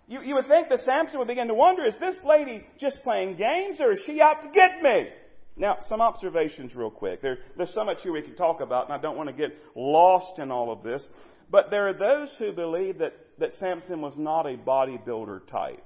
You, 0.08 0.22
you 0.22 0.36
would 0.36 0.48
think 0.48 0.70
that 0.70 0.80
Samson 0.86 1.20
would 1.20 1.28
begin 1.28 1.48
to 1.48 1.54
wonder, 1.54 1.86
is 1.86 1.96
this 2.00 2.16
lady 2.26 2.66
just 2.80 3.02
playing 3.04 3.38
games 3.38 3.82
or 3.82 3.92
is 3.94 4.00
she 4.06 4.22
out 4.22 4.42
to 4.42 4.48
get 4.50 4.82
me? 4.82 5.10
Now, 5.56 5.78
some 5.88 6.02
observations 6.02 6.76
real 6.76 6.90
quick. 6.90 7.22
There, 7.22 7.38
there's 7.58 7.74
so 7.74 7.84
much 7.84 8.02
here 8.02 8.12
we 8.12 8.22
could 8.22 8.38
talk 8.38 8.60
about, 8.62 8.86
and 8.86 8.94
I 8.94 8.98
don't 9.02 9.16
want 9.16 9.30
to 9.30 9.36
get 9.36 9.56
lost 9.76 10.40
in 10.40 10.52
all 10.52 10.72
of 10.72 10.84
this. 10.84 11.04
But 11.52 11.70
there 11.70 11.88
are 11.90 11.94
those 11.94 12.34
who 12.40 12.52
believe 12.52 12.98
that, 13.00 13.14
that 13.40 13.54
Samson 13.60 14.02
was 14.02 14.18
not 14.18 14.48
a 14.48 14.58
bodybuilder 14.58 15.48
type. 15.48 15.86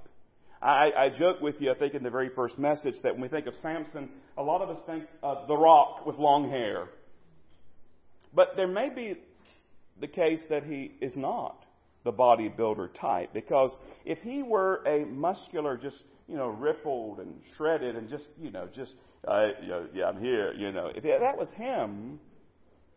I, 0.62 0.92
I 0.98 1.10
joke 1.10 1.42
with 1.42 1.56
you, 1.60 1.72
I 1.72 1.76
think, 1.76 1.94
in 1.94 2.04
the 2.04 2.10
very 2.10 2.30
first 2.30 2.58
message 2.58 2.96
that 3.04 3.14
when 3.14 3.22
we 3.22 3.28
think 3.28 3.46
of 3.46 3.54
Samson, 3.62 4.10
a 4.38 4.42
lot 4.42 4.62
of 4.62 4.70
us 4.70 4.82
think 4.86 5.04
of 5.22 5.48
The 5.48 5.56
Rock 5.56 6.06
with 6.06 6.18
long 6.18 6.50
hair. 6.50 6.88
But 8.34 8.54
there 8.56 8.68
may 8.68 8.90
be 8.90 9.16
the 10.00 10.08
case 10.08 10.40
that 10.50 10.64
he 10.64 10.94
is 11.02 11.16
not 11.16 11.67
the 12.08 12.14
bodybuilder 12.14 12.90
type, 12.94 13.34
because 13.34 13.76
if 14.06 14.20
he 14.20 14.42
were 14.44 14.82
a 14.88 15.06
muscular, 15.06 15.76
just 15.76 16.04
you 16.30 16.38
know, 16.38 16.48
rippled 16.48 17.20
and 17.20 17.34
shredded 17.56 17.96
and 17.98 18.10
just 18.10 18.26
you 18.42 18.50
know, 18.50 18.68
just 18.74 18.94
uh, 19.28 19.48
you 19.62 19.68
know, 19.68 19.88
yeah, 19.94 20.06
I'm 20.06 20.22
here, 20.22 20.54
you 20.54 20.72
know, 20.72 20.90
if 20.96 21.04
that 21.04 21.38
was 21.38 21.50
him, 21.56 22.20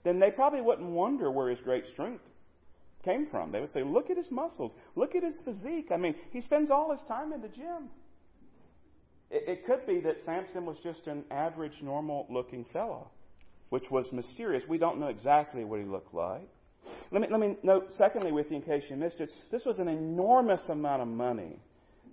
then 0.05 0.21
they 0.21 0.31
probably 0.31 0.61
wouldn't 0.61 0.89
wonder 0.89 1.31
where 1.31 1.49
his 1.49 1.61
great 1.61 1.87
strength 1.87 2.23
came 3.05 3.27
from. 3.27 3.51
They 3.51 3.61
would 3.61 3.73
say, 3.73 3.83
look 3.83 4.11
at 4.11 4.17
his 4.17 4.31
muscles. 4.31 4.73
Look 4.95 5.15
at 5.15 5.23
his 5.25 5.37
physique. 5.45 5.89
I 5.93 5.97
mean, 5.97 6.15
he 6.33 6.41
spends 6.41 6.71
all 6.71 6.93
his 6.93 7.03
time 7.09 7.33
in 7.33 7.41
the 7.41 7.49
gym. 7.49 7.89
It, 9.31 9.45
it 9.49 9.67
could 9.67 9.87
be 9.87 10.01
that 10.01 10.19
Samson 10.25 10.67
was 10.67 10.77
just 10.83 11.07
an 11.07 11.25
average, 11.31 11.83
normal 11.83 12.27
looking 12.31 12.65
fellow, 12.73 13.11
which 13.71 13.91
was 13.91 14.07
mysterious. 14.13 14.63
We 14.69 14.79
don't 14.79 15.01
know 15.01 15.09
exactly 15.09 15.65
what 15.65 15.81
he 15.81 15.87
looked 15.87 16.15
like. 16.15 16.49
Let 17.11 17.23
me, 17.23 17.29
let 17.31 17.41
me 17.41 17.57
note, 17.63 17.89
secondly, 17.99 18.33
with 18.33 18.51
you, 18.51 18.57
in 18.57 18.63
case 18.63 18.85
you 18.89 18.97
missed 18.97 19.21
it, 19.21 19.31
this 19.51 19.65
was 19.65 19.79
an 19.79 19.89
enormous 19.89 20.69
amount 20.69 21.03
of 21.03 21.09
money 21.09 21.57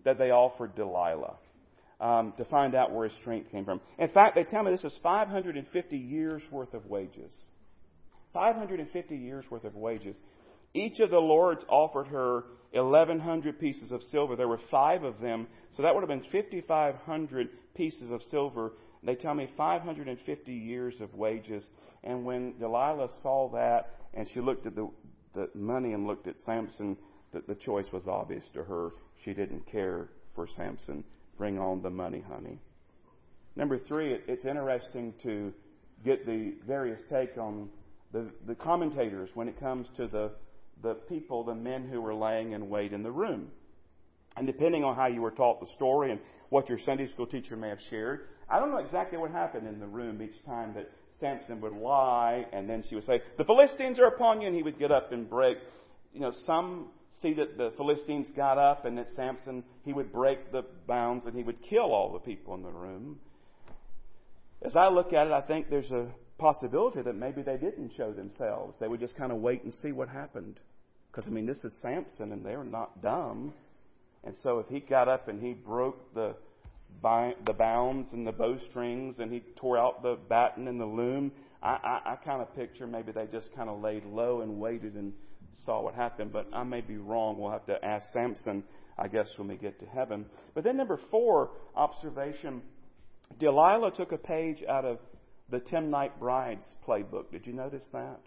that 0.03 0.17
they 0.17 0.31
offered 0.31 0.75
Delilah 0.75 1.35
um, 1.99 2.33
to 2.37 2.45
find 2.45 2.75
out 2.75 2.91
where 2.91 3.07
his 3.07 3.17
strength 3.19 3.51
came 3.51 3.65
from. 3.65 3.81
In 3.97 4.09
fact, 4.09 4.35
they 4.35 4.43
tell 4.43 4.63
me 4.63 4.71
this 4.71 4.83
is 4.83 4.97
550 5.03 5.97
years 5.97 6.41
worth 6.51 6.73
of 6.73 6.85
wages. 6.85 7.33
550 8.33 9.15
years 9.15 9.45
worth 9.49 9.63
of 9.63 9.75
wages. 9.75 10.15
Each 10.73 10.99
of 10.99 11.09
the 11.09 11.17
lords 11.17 11.63
offered 11.69 12.07
her 12.07 12.43
1,100 12.73 13.59
pieces 13.59 13.91
of 13.91 14.01
silver. 14.03 14.35
There 14.35 14.47
were 14.47 14.59
five 14.69 15.03
of 15.03 15.19
them, 15.19 15.47
so 15.75 15.83
that 15.83 15.93
would 15.93 16.01
have 16.01 16.09
been 16.09 16.29
5,500 16.31 17.49
pieces 17.75 18.11
of 18.11 18.21
silver. 18.23 18.73
They 19.03 19.15
tell 19.15 19.33
me 19.33 19.49
550 19.55 20.51
years 20.51 20.99
of 21.01 21.13
wages. 21.13 21.65
And 22.03 22.25
when 22.25 22.57
Delilah 22.57 23.09
saw 23.21 23.49
that 23.53 23.91
and 24.13 24.27
she 24.27 24.39
looked 24.41 24.65
at 24.65 24.75
the, 24.75 24.89
the 25.33 25.49
money 25.53 25.93
and 25.93 26.07
looked 26.07 26.27
at 26.27 26.39
Samson, 26.39 26.97
the, 27.31 27.41
the 27.47 27.55
choice 27.55 27.87
was 27.91 28.07
obvious 28.07 28.45
to 28.53 28.63
her. 28.63 28.91
She 29.23 29.33
didn't 29.33 29.69
care 29.71 30.09
for 30.35 30.47
Samson. 30.47 31.03
Bring 31.37 31.59
on 31.59 31.81
the 31.81 31.89
money, 31.89 32.23
honey. 32.27 32.59
Number 33.55 33.77
three, 33.77 34.13
it, 34.13 34.23
it's 34.27 34.45
interesting 34.45 35.13
to 35.23 35.53
get 36.03 36.25
the 36.25 36.55
various 36.65 37.01
take 37.09 37.37
on 37.37 37.69
the, 38.11 38.29
the 38.45 38.55
commentators 38.55 39.29
when 39.33 39.47
it 39.47 39.59
comes 39.59 39.87
to 39.97 40.07
the 40.07 40.31
the 40.81 40.93
people, 40.93 41.43
the 41.43 41.55
men 41.55 41.87
who 41.87 42.01
were 42.01 42.13
laying 42.13 42.51
in 42.51 42.69
wait 42.69 42.93
in 42.93 43.03
the 43.03 43.11
room. 43.11 43.47
And 44.35 44.45
depending 44.45 44.83
on 44.83 44.95
how 44.95 45.07
you 45.07 45.21
were 45.21 45.31
taught 45.31 45.59
the 45.59 45.67
story 45.75 46.11
and 46.11 46.19
what 46.49 46.69
your 46.69 46.79
Sunday 46.85 47.07
school 47.07 47.27
teacher 47.27 47.55
may 47.55 47.69
have 47.69 47.79
shared, 47.89 48.27
I 48.49 48.59
don't 48.59 48.71
know 48.71 48.77
exactly 48.77 49.17
what 49.17 49.31
happened 49.31 49.67
in 49.67 49.79
the 49.79 49.87
room 49.87 50.21
each 50.21 50.43
time 50.45 50.73
that 50.75 50.89
Samson 51.19 51.59
would 51.61 51.73
lie, 51.73 52.45
and 52.53 52.69
then 52.69 52.83
she 52.87 52.95
would 52.95 53.05
say, 53.05 53.21
The 53.37 53.45
Philistines 53.45 53.99
are 53.99 54.05
upon 54.05 54.41
you, 54.41 54.47
and 54.47 54.55
he 54.55 54.63
would 54.63 54.79
get 54.79 54.91
up 54.91 55.11
and 55.11 55.29
break. 55.29 55.57
You 56.13 56.21
know, 56.21 56.33
some 56.45 56.87
see 57.21 57.33
that 57.33 57.57
the 57.57 57.71
Philistines 57.77 58.27
got 58.35 58.57
up 58.57 58.85
and 58.85 58.97
that 58.97 59.07
Samson, 59.15 59.63
he 59.83 59.93
would 59.93 60.11
break 60.11 60.51
the 60.51 60.63
bounds 60.87 61.25
and 61.25 61.35
he 61.35 61.43
would 61.43 61.61
kill 61.63 61.91
all 61.93 62.13
the 62.13 62.19
people 62.19 62.53
in 62.55 62.61
the 62.61 62.69
room. 62.69 63.19
As 64.61 64.75
I 64.75 64.89
look 64.89 65.13
at 65.13 65.27
it, 65.27 65.33
I 65.33 65.41
think 65.41 65.69
there's 65.69 65.91
a 65.91 66.07
possibility 66.37 67.01
that 67.01 67.15
maybe 67.15 67.41
they 67.41 67.57
didn't 67.57 67.93
show 67.95 68.11
themselves. 68.11 68.77
They 68.79 68.87
would 68.87 68.99
just 68.99 69.15
kind 69.15 69.31
of 69.31 69.39
wait 69.39 69.63
and 69.63 69.73
see 69.73 69.91
what 69.91 70.09
happened. 70.09 70.59
Because, 71.11 71.27
I 71.27 71.31
mean, 71.31 71.45
this 71.45 71.63
is 71.63 71.75
Samson, 71.81 72.31
and 72.31 72.45
they're 72.45 72.63
not 72.63 73.01
dumb. 73.01 73.53
And 74.27 74.35
so 74.43 74.59
if 74.59 74.67
he 74.67 74.81
got 74.81 75.07
up 75.07 75.29
and 75.29 75.41
he 75.41 75.53
broke 75.53 76.13
the, 76.13 76.35
the 77.01 77.53
bounds 77.53 78.11
and 78.11 78.27
the 78.27 78.33
bowstrings 78.33 79.19
and 79.19 79.31
he 79.31 79.41
tore 79.55 79.77
out 79.77 80.03
the 80.03 80.17
batten 80.27 80.67
and 80.67 80.79
the 80.79 80.85
loom, 80.85 81.31
I, 81.63 81.77
I, 81.81 82.11
I 82.11 82.15
kind 82.17 82.41
of 82.41 82.53
picture 82.53 82.85
maybe 82.85 83.13
they 83.13 83.25
just 83.27 83.55
kind 83.55 83.69
of 83.69 83.81
laid 83.81 84.05
low 84.05 84.41
and 84.41 84.59
waited 84.59 84.95
and 84.95 85.13
saw 85.65 85.81
what 85.81 85.95
happened. 85.95 86.33
But 86.33 86.47
I 86.51 86.63
may 86.65 86.81
be 86.81 86.97
wrong. 86.97 87.39
We'll 87.39 87.51
have 87.51 87.65
to 87.67 87.83
ask 87.83 88.05
Samson, 88.11 88.65
I 88.99 89.07
guess, 89.07 89.29
when 89.37 89.47
we 89.47 89.55
get 89.55 89.79
to 89.79 89.85
heaven. 89.85 90.25
But 90.53 90.65
then, 90.65 90.75
number 90.75 90.99
four 91.09 91.51
observation 91.73 92.61
Delilah 93.39 93.91
took 93.91 94.11
a 94.11 94.17
page 94.17 94.61
out 94.67 94.83
of 94.83 94.99
the 95.49 95.59
Timnite 95.59 96.19
Bride's 96.19 96.69
playbook. 96.85 97.31
Did 97.31 97.47
you 97.47 97.53
notice 97.53 97.85
that? 97.93 98.19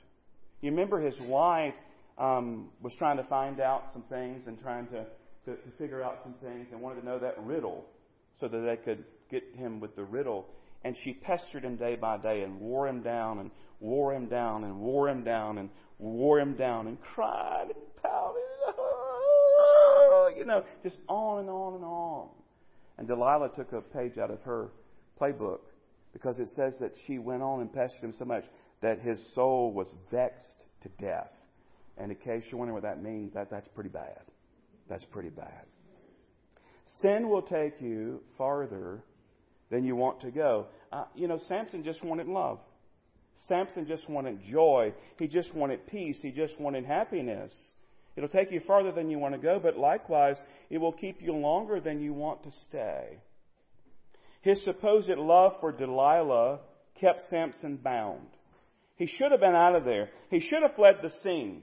You 0.62 0.71
remember 0.71 1.00
his 1.00 1.19
wife 1.21 1.75
um, 2.16 2.69
was 2.83 2.95
trying 2.99 3.16
to 3.19 3.25
find 3.25 3.61
out 3.61 3.92
some 3.92 4.02
things 4.04 4.45
and 4.47 4.59
trying 4.61 4.87
to, 4.88 5.04
to, 5.45 5.53
to 5.53 5.71
figure 5.79 6.03
out 6.03 6.19
some 6.23 6.35
things 6.43 6.69
and 6.73 6.81
wanted 6.81 7.01
to 7.01 7.07
know 7.07 7.19
that 7.19 7.35
riddle 7.43 7.87
so 8.39 8.49
that 8.49 8.59
they 8.59 8.77
could 8.77 9.05
get 9.31 9.43
him 9.55 9.81
with 9.81 9.95
the 9.97 10.05
riddle. 10.05 10.47
And 10.85 10.97
she 11.05 11.13
pestered 11.13 11.65
him 11.65 11.77
day 11.77 11.97
by 11.97 12.19
day 12.19 12.43
and 12.43 12.59
wore 12.61 12.89
him 12.89 13.03
down 13.03 13.39
and 13.39 13.51
wore 13.81 14.15
him 14.15 14.27
down 14.27 14.65
and 14.65 14.81
wore 14.81 15.09
him 15.09 15.25
down 15.25 15.59
and 15.59 15.69
wore 15.99 16.39
him 16.39 16.57
down 16.57 16.87
and 16.87 17.01
cried 17.01 17.67
and 17.67 18.03
pouted. 18.03 18.43
You 20.37 20.45
know, 20.47 20.65
just 20.83 20.97
on 21.09 21.41
and 21.41 21.51
on 21.51 21.75
and 21.75 21.85
on. 21.85 22.29
And 22.97 23.09
Delilah 23.09 23.51
took 23.55 23.73
a 23.73 23.81
page 23.81 24.17
out 24.17 24.31
of 24.31 24.41
her 24.43 24.71
playbook 25.21 25.61
because 26.13 26.39
it 26.39 26.49
says 26.55 26.77
that 26.81 26.93
she 27.07 27.19
went 27.19 27.43
on 27.43 27.61
and 27.61 27.73
pestered 27.73 28.03
him 28.03 28.13
so 28.13 28.25
much 28.25 28.45
that 28.81 29.01
his 29.01 29.21
soul 29.35 29.73
was 29.73 29.93
vexed 30.11 30.65
to 30.83 30.89
death. 31.03 31.31
And 31.99 32.11
in 32.11 32.17
case 32.19 32.45
you're 32.51 32.59
wondering 32.59 32.75
what 32.75 32.85
that 32.85 33.03
means, 33.03 33.35
that, 33.35 33.51
that's 33.51 33.69
pretty 33.69 33.91
bad. 33.91 34.23
That's 34.91 35.05
pretty 35.07 35.31
bad. 35.31 35.65
Sin 37.01 37.31
will 37.31 37.43
take 37.43 37.81
you 37.81 38.21
farther 38.37 39.03
than 39.71 39.85
you 39.85 39.95
want 39.95 40.21
to 40.23 40.31
go. 40.33 40.67
Uh, 40.93 41.05
you 41.15 41.29
know, 41.29 41.39
Samson 41.49 41.85
just 41.85 42.05
wanted 42.05 42.27
love. 42.27 42.59
Samson 43.47 43.87
just 43.87 44.09
wanted 44.11 44.41
joy. 44.51 44.93
He 45.19 45.29
just 45.29 45.55
wanted 45.55 45.87
peace. 45.87 46.19
He 46.21 46.33
just 46.33 46.61
wanted 46.61 46.85
happiness. 46.85 47.55
It'll 48.17 48.29
take 48.29 48.51
you 48.51 48.61
farther 48.67 48.91
than 48.91 49.09
you 49.09 49.19
want 49.19 49.35
to 49.35 49.41
go, 49.41 49.61
but 49.63 49.79
likewise, 49.79 50.37
it 50.69 50.79
will 50.79 50.93
keep 50.93 51.23
you 51.23 51.33
longer 51.33 51.81
than 51.81 52.01
you 52.01 52.13
want 52.13 52.43
to 52.43 52.51
stay. 52.69 53.19
His 54.43 54.63
supposed 54.65 55.09
love 55.09 55.53
for 55.61 55.71
Delilah 55.71 56.59
kept 57.01 57.23
Samson 57.31 57.77
bound. 57.77 58.27
He 58.97 59.07
should 59.07 59.31
have 59.31 59.41
been 59.41 59.55
out 59.55 59.77
of 59.77 59.85
there. 59.85 60.11
He 60.31 60.41
should 60.41 60.63
have 60.63 60.75
fled 60.75 60.97
the 61.03 61.13
scene. 61.23 61.63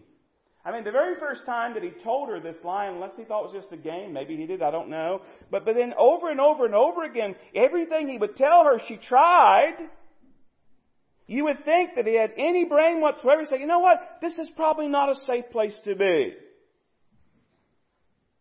I 0.67 0.73
mean, 0.73 0.83
the 0.83 0.91
very 0.91 1.15
first 1.17 1.45
time 1.45 1.75
that 1.75 1.83
he 1.83 1.91
told 2.03 2.27
her 2.27 2.41
this 2.41 2.57
lie, 2.65 2.87
unless 2.87 3.11
he 3.15 3.23
thought 3.23 3.45
it 3.45 3.53
was 3.53 3.63
just 3.63 3.71
a 3.71 3.77
game, 3.77 4.11
maybe 4.11 4.35
he 4.35 4.45
did, 4.45 4.61
I 4.61 4.69
don't 4.69 4.89
know. 4.89 5.21
But, 5.49 5.63
but 5.63 5.75
then 5.75 5.93
over 5.97 6.29
and 6.29 6.41
over 6.41 6.65
and 6.65 6.75
over 6.75 7.05
again, 7.05 7.35
everything 7.55 8.09
he 8.09 8.17
would 8.17 8.35
tell 8.35 8.65
her, 8.65 8.77
she 8.85 8.97
tried. 8.97 9.75
You 11.25 11.45
would 11.45 11.63
think 11.63 11.91
that 11.95 12.05
he 12.05 12.15
had 12.15 12.33
any 12.35 12.65
brain 12.65 12.99
whatsoever. 12.99 13.43
He'd 13.43 13.47
say, 13.47 13.59
you 13.61 13.65
know 13.65 13.79
what? 13.79 14.17
This 14.21 14.37
is 14.37 14.49
probably 14.57 14.89
not 14.89 15.09
a 15.09 15.15
safe 15.25 15.45
place 15.51 15.73
to 15.85 15.95
be. 15.95 16.33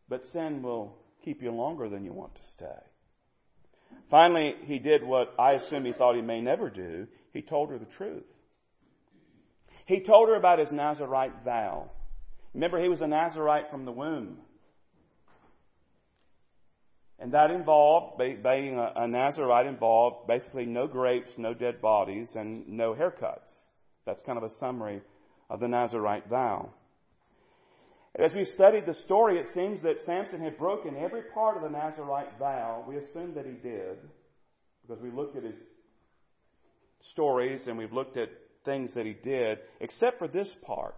But 0.08 0.24
sin 0.32 0.62
will 0.62 0.98
keep 1.24 1.40
you 1.42 1.52
longer 1.52 1.88
than 1.88 2.04
you 2.04 2.12
want 2.12 2.34
to 2.34 2.42
stay. 2.56 3.98
Finally, 4.10 4.56
he 4.64 4.80
did 4.80 5.04
what 5.04 5.32
I 5.38 5.52
assume 5.52 5.84
he 5.84 5.92
thought 5.92 6.16
he 6.16 6.22
may 6.22 6.40
never 6.40 6.70
do. 6.70 7.06
He 7.32 7.42
told 7.42 7.70
her 7.70 7.78
the 7.78 7.84
truth. 7.84 8.26
He 9.84 10.00
told 10.00 10.28
her 10.28 10.34
about 10.34 10.58
his 10.58 10.72
Nazarite 10.72 11.44
vow. 11.44 11.92
Remember, 12.56 12.82
he 12.82 12.88
was 12.88 13.02
a 13.02 13.06
Nazarite 13.06 13.70
from 13.70 13.84
the 13.84 13.92
womb. 13.92 14.38
And 17.18 17.32
that 17.34 17.50
involved, 17.50 18.16
being 18.16 18.78
a 18.78 19.06
Nazarite 19.06 19.66
involved 19.66 20.26
basically 20.26 20.64
no 20.64 20.86
grapes, 20.86 21.32
no 21.36 21.52
dead 21.52 21.82
bodies, 21.82 22.30
and 22.34 22.66
no 22.66 22.94
haircuts. 22.94 23.52
That's 24.06 24.22
kind 24.22 24.38
of 24.38 24.44
a 24.44 24.54
summary 24.58 25.02
of 25.50 25.60
the 25.60 25.68
Nazarite 25.68 26.30
vow. 26.30 26.70
As 28.18 28.32
we 28.32 28.46
studied 28.54 28.86
the 28.86 28.94
story, 29.04 29.38
it 29.38 29.48
seems 29.54 29.82
that 29.82 29.96
Samson 30.06 30.40
had 30.40 30.56
broken 30.56 30.96
every 30.96 31.24
part 31.34 31.58
of 31.58 31.62
the 31.62 31.68
Nazarite 31.68 32.38
vow. 32.38 32.86
We 32.88 32.96
assume 32.96 33.34
that 33.34 33.44
he 33.44 33.52
did, 33.52 33.98
because 34.80 35.02
we 35.02 35.10
looked 35.10 35.36
at 35.36 35.42
his 35.42 35.56
stories 37.12 37.60
and 37.66 37.76
we've 37.76 37.92
looked 37.92 38.16
at 38.16 38.30
things 38.64 38.92
that 38.94 39.04
he 39.04 39.12
did, 39.12 39.58
except 39.80 40.18
for 40.18 40.26
this 40.26 40.48
part. 40.64 40.94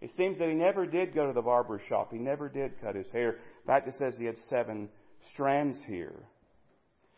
It 0.00 0.10
seems 0.16 0.38
that 0.38 0.48
he 0.48 0.54
never 0.54 0.86
did 0.86 1.14
go 1.14 1.26
to 1.26 1.32
the 1.32 1.42
barber 1.42 1.80
shop. 1.88 2.12
He 2.12 2.18
never 2.18 2.48
did 2.48 2.80
cut 2.80 2.94
his 2.94 3.10
hair. 3.10 3.30
In 3.30 3.66
fact, 3.66 3.88
it 3.88 3.94
says 3.98 4.14
he 4.18 4.26
had 4.26 4.36
seven 4.50 4.88
strands 5.32 5.78
here. 5.86 6.14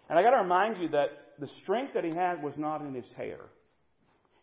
And 0.09 0.19
I 0.19 0.23
got 0.23 0.31
to 0.31 0.43
remind 0.43 0.81
you 0.81 0.89
that 0.91 1.09
the 1.39 1.49
strength 1.63 1.95
that 1.95 2.05
he 2.05 2.15
had 2.15 2.43
was 2.43 2.55
not 2.57 2.81
in 2.81 2.95
his 2.95 3.09
hair. 3.17 3.41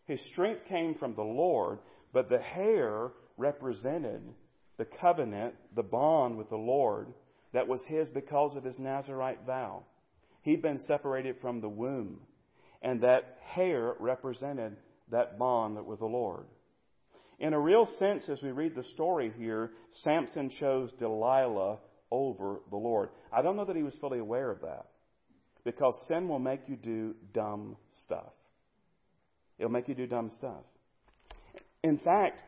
His 0.06 0.20
strength 0.32 0.66
came 0.68 0.94
from 0.94 1.14
the 1.14 1.22
Lord, 1.22 1.78
but 2.12 2.28
the 2.28 2.40
hair 2.40 3.12
represented 3.38 4.22
the 4.76 4.84
covenant, 5.00 5.54
the 5.74 5.82
bond 5.82 6.36
with 6.36 6.50
the 6.50 6.56
Lord 6.56 7.08
that 7.54 7.68
was 7.68 7.80
his 7.86 8.08
because 8.08 8.56
of 8.56 8.64
his 8.64 8.78
Nazarite 8.78 9.46
vow. 9.46 9.84
He'd 10.42 10.60
been 10.60 10.80
separated 10.80 11.36
from 11.40 11.60
the 11.60 11.68
womb, 11.68 12.20
and 12.82 13.00
that 13.02 13.38
hair 13.46 13.94
represented 13.98 14.76
that 15.10 15.38
bond 15.38 15.86
with 15.86 16.00
the 16.00 16.06
Lord. 16.06 16.46
In 17.38 17.52
a 17.52 17.60
real 17.60 17.86
sense, 17.98 18.28
as 18.28 18.40
we 18.42 18.50
read 18.50 18.74
the 18.74 18.84
story 18.94 19.32
here, 19.36 19.72
Samson 20.02 20.50
chose 20.50 20.92
Delilah 20.98 21.78
over 22.10 22.60
the 22.70 22.76
Lord. 22.76 23.10
I 23.32 23.42
don't 23.42 23.56
know 23.56 23.64
that 23.64 23.76
he 23.76 23.82
was 23.82 23.96
fully 24.00 24.18
aware 24.18 24.50
of 24.50 24.60
that 24.60 24.86
because 25.64 25.94
sin 26.06 26.28
will 26.28 26.38
make 26.38 26.60
you 26.68 26.76
do 26.76 27.14
dumb 27.32 27.76
stuff. 28.04 28.32
It'll 29.58 29.72
make 29.72 29.88
you 29.88 29.94
do 29.94 30.06
dumb 30.06 30.30
stuff. 30.36 30.62
In 31.82 31.98
fact, 31.98 32.40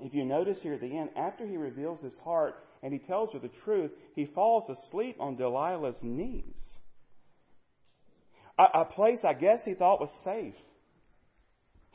if 0.00 0.12
you 0.12 0.24
notice 0.24 0.58
here 0.60 0.74
at 0.74 0.80
the 0.80 0.96
end, 0.98 1.10
after 1.16 1.46
he 1.46 1.56
reveals 1.56 2.00
his 2.00 2.14
heart 2.24 2.56
and 2.82 2.92
he 2.92 2.98
tells 2.98 3.32
her 3.32 3.38
the 3.38 3.50
truth, 3.64 3.90
he 4.14 4.26
falls 4.26 4.64
asleep 4.68 5.16
on 5.20 5.36
Delilah's 5.36 5.98
knees. 6.02 6.60
A, 8.58 8.80
a 8.80 8.84
place 8.84 9.20
I 9.24 9.34
guess 9.34 9.60
he 9.64 9.74
thought 9.74 10.00
was 10.00 10.10
safe 10.24 10.54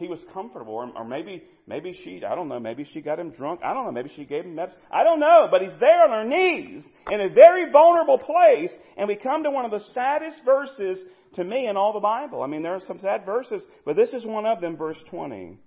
he 0.01 0.07
was 0.07 0.19
comfortable, 0.33 0.73
or, 0.73 0.91
or 0.97 1.05
maybe 1.05 1.43
maybe 1.67 1.93
she 2.03 2.23
I 2.25 2.35
don't 2.35 2.49
know 2.49 2.59
maybe 2.59 2.83
she 2.83 3.01
got 3.01 3.19
him 3.19 3.29
drunk. 3.29 3.61
I 3.63 3.73
don't 3.73 3.85
know 3.85 3.91
maybe 3.91 4.11
she 4.15 4.25
gave 4.25 4.45
him 4.45 4.55
medicine. 4.55 4.81
I 4.91 5.03
don't 5.03 5.19
know 5.19 5.47
but 5.49 5.61
he's 5.61 5.77
there 5.79 6.03
on 6.03 6.09
her 6.09 6.27
knees 6.27 6.85
in 7.09 7.21
a 7.21 7.29
very 7.29 7.71
vulnerable 7.71 8.17
place. 8.17 8.73
And 8.97 9.07
we 9.07 9.15
come 9.15 9.43
to 9.43 9.51
one 9.51 9.65
of 9.65 9.71
the 9.71 9.83
saddest 9.93 10.43
verses 10.43 10.99
to 11.35 11.43
me 11.43 11.67
in 11.67 11.77
all 11.77 11.93
the 11.93 11.99
Bible. 11.99 12.41
I 12.41 12.47
mean 12.47 12.63
there 12.63 12.75
are 12.75 12.81
some 12.85 12.99
sad 12.99 13.25
verses 13.25 13.63
but 13.85 13.95
this 13.95 14.09
is 14.13 14.25
one 14.25 14.45
of 14.45 14.59
them 14.59 14.75
verse 14.75 15.01
20 15.09 15.57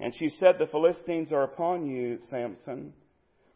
and 0.00 0.14
she 0.14 0.28
said 0.28 0.58
the 0.58 0.66
Philistines 0.66 1.30
are 1.32 1.44
upon 1.44 1.86
you 1.86 2.18
Samson 2.30 2.94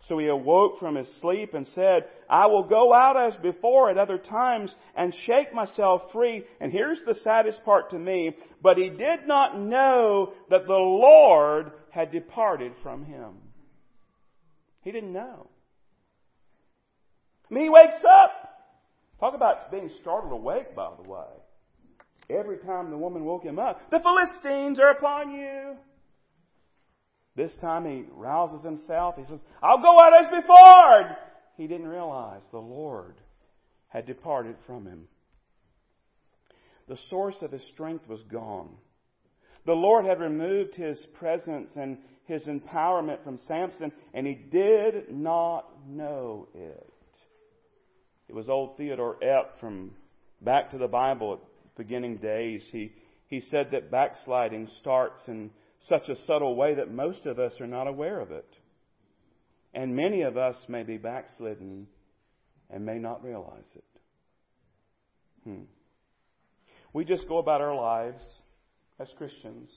so 0.07 0.17
he 0.17 0.29
awoke 0.29 0.79
from 0.79 0.95
his 0.95 1.09
sleep 1.21 1.55
and 1.55 1.67
said, 1.75 2.05
I 2.31 2.47
will 2.47 2.63
go 2.65 2.95
out 2.95 3.17
as 3.17 3.37
before 3.37 3.91
at 3.91 3.99
other 3.99 4.19
times 4.19 4.75
and 4.95 5.13
shake 5.27 5.53
myself 5.53 6.03
free. 6.13 6.45
And 6.61 6.71
here's 6.71 7.01
the 7.05 7.17
saddest 7.17 7.65
part 7.65 7.91
to 7.91 7.99
me. 7.99 8.37
But 8.63 8.79
he 8.79 8.91
did 8.91 9.27
not 9.27 9.59
know 9.59 10.33
that 10.51 10.67
the 10.67 10.73
Lord 10.73 11.73
had 11.91 12.13
departed 12.13 12.73
from 12.83 13.05
him. 13.05 13.35
He 14.83 14.93
didn't 14.93 15.13
know. 15.13 15.51
I 17.51 17.55
mean, 17.55 17.65
he 17.65 17.71
wakes 17.71 18.05
up. 18.05 18.31
Talk 19.19 19.35
about 19.35 19.73
being 19.73 19.91
startled 20.01 20.33
awake, 20.33 20.77
by 20.77 20.91
the 21.03 21.11
way. 21.11 21.27
Every 22.31 22.59
time 22.59 22.91
the 22.91 22.99
woman 22.99 23.25
woke 23.25 23.43
him 23.43 23.59
up, 23.59 23.91
the 23.91 24.01
Philistines 24.01 24.79
are 24.79 24.91
upon 24.91 25.33
you. 25.33 25.77
This 27.39 27.55
time 27.61 27.85
he 27.85 28.05
rouses 28.11 28.65
himself. 28.65 29.15
He 29.17 29.25
says, 29.25 29.39
I'll 29.63 29.81
go 29.81 29.97
out 30.01 30.25
as 30.25 30.29
before. 30.29 31.17
He 31.57 31.69
didn't 31.69 31.87
realize 31.87 32.43
the 32.51 32.59
Lord 32.59 33.15
had 33.87 34.07
departed 34.07 34.57
from 34.67 34.87
him. 34.87 35.07
The 36.89 36.99
source 37.09 37.37
of 37.41 37.53
his 37.53 37.63
strength 37.73 38.09
was 38.09 38.19
gone. 38.25 38.71
The 39.67 39.75
Lord 39.75 40.05
had 40.05 40.19
removed 40.19 40.75
his 40.75 40.99
presence 41.17 41.71
and 41.77 41.99
his 42.25 42.43
empowerment 42.47 43.23
from 43.23 43.39
Samson, 43.47 43.93
and 44.13 44.27
he 44.27 44.35
did 44.35 45.09
not 45.09 45.65
know 45.87 46.49
it. 46.57 46.93
It 48.27 48.35
was 48.35 48.49
old 48.49 48.77
Theodore 48.77 49.17
Epp 49.23 49.61
from 49.61 49.93
Back 50.41 50.73
to 50.73 50.79
the 50.79 50.89
Bible 50.89 51.35
at 51.35 51.77
beginning 51.77 52.17
days. 52.17 52.65
He, 52.73 52.91
he 53.29 53.39
said 53.43 53.69
that 53.71 53.93
backsliding 53.93 54.67
starts 54.81 55.23
in 55.29 55.53
such 55.81 56.09
a 56.09 56.17
subtle 56.27 56.57
way 56.57 56.75
that 56.75 56.93
most 56.93 57.27
of 57.27 57.39
us 57.39 57.53
are 57.61 57.67
not 57.67 57.87
aware 57.87 58.21
of 58.21 58.31
it. 58.31 58.49
And 59.75 59.95
many 59.95 60.23
of 60.23 60.37
us 60.37 60.57
may 60.69 60.83
be 60.83 60.97
backslidden 60.97 61.87
and 62.71 62.85
may 62.85 62.99
not 62.99 63.23
realize 63.23 63.69
it. 63.75 63.85
Hmm. 65.45 65.63
We 66.93 67.05
just 67.05 67.29
go 67.29 67.39
about 67.39 67.61
our 67.61 67.75
lives 67.75 68.23
as 68.99 69.09
Christians. 69.17 69.71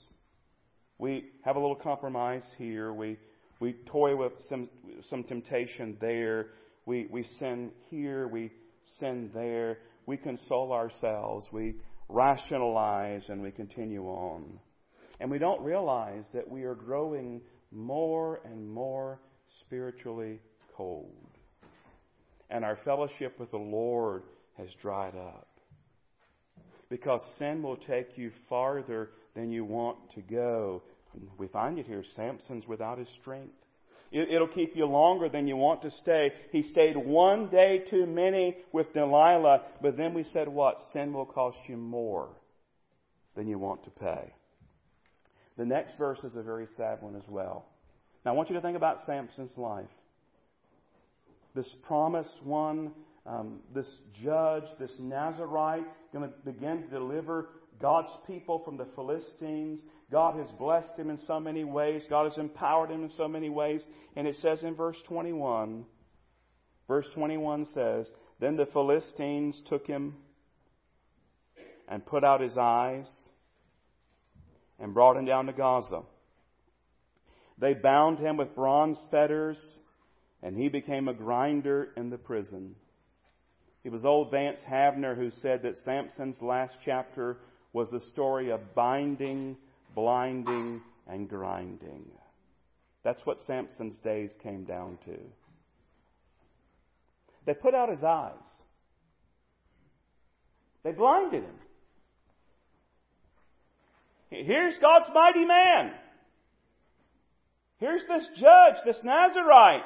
We 0.98 1.26
have 1.44 1.56
a 1.56 1.60
little 1.60 1.76
compromise 1.76 2.44
here. 2.58 2.92
We, 2.92 3.18
we 3.60 3.74
toy 3.86 4.16
with 4.16 4.32
some, 4.48 4.68
some 5.08 5.24
temptation 5.24 5.96
there. 6.00 6.48
We, 6.86 7.06
we 7.10 7.24
sin 7.38 7.70
here. 7.90 8.26
We 8.28 8.50
sin 8.98 9.30
there. 9.34 9.78
We 10.06 10.16
console 10.16 10.72
ourselves. 10.72 11.46
We 11.52 11.76
rationalize 12.08 13.28
and 13.28 13.42
we 13.42 13.50
continue 13.52 14.04
on. 14.04 14.58
And 15.20 15.30
we 15.30 15.38
don't 15.38 15.60
realize 15.62 16.24
that 16.34 16.48
we 16.48 16.64
are 16.64 16.74
growing 16.74 17.40
more 17.70 18.40
and 18.44 18.68
more 18.68 19.18
spiritually 19.60 20.40
cold. 20.76 21.10
And 22.50 22.64
our 22.64 22.78
fellowship 22.84 23.38
with 23.38 23.50
the 23.50 23.56
Lord 23.56 24.24
has 24.58 24.68
dried 24.80 25.14
up. 25.16 25.48
Because 26.88 27.22
sin 27.38 27.62
will 27.62 27.76
take 27.76 28.18
you 28.18 28.30
farther 28.48 29.10
than 29.34 29.50
you 29.50 29.64
want 29.64 29.96
to 30.14 30.20
go. 30.20 30.82
We 31.38 31.48
find 31.48 31.78
it 31.78 31.86
here. 31.86 32.04
Samson's 32.16 32.66
without 32.66 32.98
his 32.98 33.08
strength. 33.20 33.54
It'll 34.12 34.48
keep 34.48 34.76
you 34.76 34.84
longer 34.84 35.30
than 35.30 35.48
you 35.48 35.56
want 35.56 35.80
to 35.82 35.90
stay. 36.02 36.32
He 36.50 36.64
stayed 36.64 36.98
one 36.98 37.48
day 37.48 37.82
too 37.88 38.04
many 38.04 38.58
with 38.70 38.92
Delilah, 38.92 39.62
but 39.80 39.96
then 39.96 40.12
we 40.12 40.24
said 40.24 40.48
what? 40.48 40.76
Sin 40.92 41.14
will 41.14 41.24
cost 41.24 41.56
you 41.66 41.78
more 41.78 42.28
than 43.34 43.48
you 43.48 43.58
want 43.58 43.84
to 43.84 43.90
pay. 43.90 44.34
The 45.56 45.64
next 45.64 45.96
verse 45.98 46.18
is 46.24 46.34
a 46.34 46.42
very 46.42 46.66
sad 46.76 47.02
one 47.02 47.16
as 47.16 47.28
well. 47.28 47.66
Now 48.24 48.32
I 48.32 48.34
want 48.34 48.48
you 48.48 48.54
to 48.56 48.62
think 48.62 48.76
about 48.76 49.04
Samson's 49.04 49.56
life. 49.56 49.86
This 51.54 51.68
promised 51.82 52.42
one, 52.42 52.92
um, 53.26 53.60
this 53.74 53.86
judge, 54.22 54.64
this 54.78 54.92
Nazarite, 54.98 55.84
going 56.12 56.28
to 56.28 56.34
begin 56.50 56.82
to 56.82 56.88
deliver 56.88 57.48
God's 57.80 58.12
people 58.26 58.60
from 58.64 58.76
the 58.76 58.86
Philistines. 58.94 59.80
God 60.10 60.38
has 60.38 60.50
blessed 60.52 60.96
him 60.98 61.10
in 61.10 61.18
so 61.26 61.38
many 61.38 61.64
ways. 61.64 62.02
God 62.08 62.24
has 62.30 62.38
empowered 62.38 62.90
him 62.90 63.04
in 63.04 63.10
so 63.10 63.28
many 63.28 63.50
ways. 63.50 63.84
And 64.16 64.26
it 64.26 64.36
says 64.40 64.62
in 64.62 64.74
verse 64.74 64.96
21, 65.08 65.84
verse 66.88 67.06
21 67.14 67.66
says, 67.74 68.10
Then 68.40 68.56
the 68.56 68.66
Philistines 68.66 69.60
took 69.68 69.86
him 69.86 70.14
and 71.88 72.06
put 72.06 72.24
out 72.24 72.40
his 72.40 72.56
eyes 72.56 73.06
and 74.82 74.92
brought 74.92 75.16
him 75.16 75.24
down 75.24 75.46
to 75.46 75.52
Gaza. 75.52 76.02
They 77.56 77.72
bound 77.72 78.18
him 78.18 78.36
with 78.36 78.54
bronze 78.54 78.98
fetters, 79.10 79.56
and 80.42 80.56
he 80.56 80.68
became 80.68 81.06
a 81.06 81.14
grinder 81.14 81.92
in 81.96 82.10
the 82.10 82.18
prison. 82.18 82.74
It 83.84 83.92
was 83.92 84.04
old 84.04 84.32
Vance 84.32 84.60
Havner 84.68 85.16
who 85.16 85.30
said 85.30 85.62
that 85.62 85.76
Samson's 85.84 86.36
last 86.42 86.74
chapter 86.84 87.38
was 87.72 87.92
a 87.92 88.00
story 88.10 88.50
of 88.50 88.74
binding, 88.74 89.56
blinding, 89.94 90.82
and 91.06 91.28
grinding. 91.28 92.04
That's 93.04 93.24
what 93.24 93.38
Samson's 93.46 93.98
days 94.00 94.34
came 94.42 94.64
down 94.64 94.98
to. 95.04 95.16
They 97.46 97.54
put 97.54 97.74
out 97.74 97.88
his 97.88 98.02
eyes. 98.02 98.34
They 100.82 100.92
blinded 100.92 101.44
him. 101.44 101.54
Here's 104.32 104.74
God's 104.80 105.08
mighty 105.14 105.44
man. 105.44 105.92
Here's 107.78 108.02
this 108.06 108.26
judge, 108.36 108.76
this 108.84 108.98
Nazarite. 109.02 109.82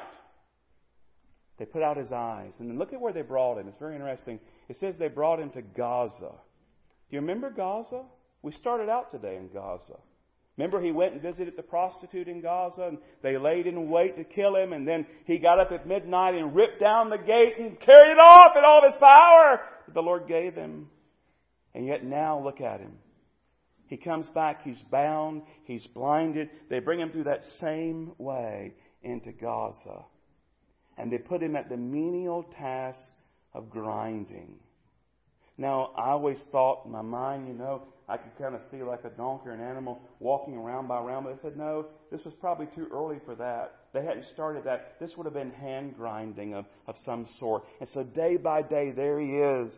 They 1.57 1.65
put 1.65 1.81
out 1.81 1.97
his 1.97 2.11
eyes. 2.11 2.53
And 2.59 2.69
then 2.69 2.77
look 2.77 2.93
at 2.93 3.01
where 3.01 3.13
they 3.13 3.23
brought 3.23 3.57
him. 3.57 3.67
It's 3.67 3.77
very 3.77 3.95
interesting. 3.95 4.39
It 4.69 4.77
says 4.77 4.95
they 4.97 5.07
brought 5.07 5.39
him 5.39 5.49
to 5.51 5.61
Gaza. 5.61 6.31
Do 6.31 7.15
you 7.15 7.21
remember 7.21 7.49
Gaza? 7.49 8.03
We 8.41 8.51
started 8.51 8.89
out 8.89 9.11
today 9.11 9.37
in 9.37 9.49
Gaza. 9.49 9.97
Remember, 10.57 10.81
he 10.81 10.91
went 10.91 11.13
and 11.13 11.21
visited 11.21 11.55
the 11.55 11.63
prostitute 11.63 12.27
in 12.27 12.41
Gaza, 12.41 12.87
and 12.87 12.97
they 13.21 13.37
laid 13.37 13.67
in 13.67 13.89
wait 13.89 14.15
to 14.15 14.23
kill 14.23 14.55
him, 14.55 14.73
and 14.73 14.87
then 14.87 15.05
he 15.25 15.37
got 15.37 15.59
up 15.59 15.71
at 15.71 15.87
midnight 15.87 16.33
and 16.33 16.55
ripped 16.55 16.79
down 16.79 17.09
the 17.09 17.17
gate 17.17 17.59
and 17.59 17.79
carried 17.79 18.11
it 18.11 18.19
off 18.19 18.57
in 18.57 18.63
all 18.63 18.79
of 18.79 18.91
his 18.91 18.99
power 18.99 19.61
that 19.85 19.93
the 19.93 20.01
Lord 20.01 20.27
gave 20.27 20.55
him. 20.55 20.89
And 21.75 21.85
yet 21.85 22.03
now, 22.03 22.43
look 22.43 22.59
at 22.59 22.79
him. 22.79 22.93
He 23.87 23.97
comes 23.97 24.27
back, 24.29 24.63
he's 24.63 24.81
bound, 24.91 25.43
he's 25.63 25.85
blinded. 25.87 26.49
They 26.69 26.79
bring 26.79 26.99
him 26.99 27.11
through 27.11 27.25
that 27.25 27.43
same 27.59 28.11
way 28.17 28.73
into 29.01 29.31
Gaza. 29.31 30.05
And 30.97 31.11
they 31.11 31.17
put 31.17 31.41
him 31.41 31.55
at 31.55 31.69
the 31.69 31.77
menial 31.77 32.43
task 32.57 32.99
of 33.53 33.69
grinding. 33.69 34.55
Now, 35.57 35.91
I 35.97 36.11
always 36.11 36.39
thought 36.51 36.85
in 36.85 36.91
my 36.91 37.01
mind, 37.01 37.47
you 37.47 37.53
know, 37.53 37.83
I 38.09 38.17
could 38.17 38.37
kind 38.37 38.55
of 38.55 38.61
see 38.71 38.83
like 38.83 39.03
a 39.03 39.09
donkey 39.09 39.49
or 39.49 39.51
an 39.53 39.61
animal 39.61 39.99
walking 40.19 40.55
around 40.55 40.87
by 40.87 40.99
round, 40.99 41.25
but 41.25 41.33
I 41.33 41.41
said, 41.41 41.57
no, 41.57 41.87
this 42.11 42.23
was 42.23 42.33
probably 42.39 42.67
too 42.75 42.87
early 42.91 43.17
for 43.25 43.35
that. 43.35 43.73
They 43.93 44.03
hadn't 44.03 44.25
started 44.33 44.63
that. 44.65 44.95
This 44.99 45.11
would 45.17 45.25
have 45.25 45.33
been 45.33 45.51
hand 45.51 45.95
grinding 45.97 46.53
of, 46.53 46.65
of 46.87 46.95
some 47.05 47.27
sort. 47.39 47.63
And 47.79 47.89
so 47.89 48.03
day 48.03 48.37
by 48.37 48.61
day, 48.61 48.91
there 48.91 49.19
he 49.19 49.37
is. 49.37 49.73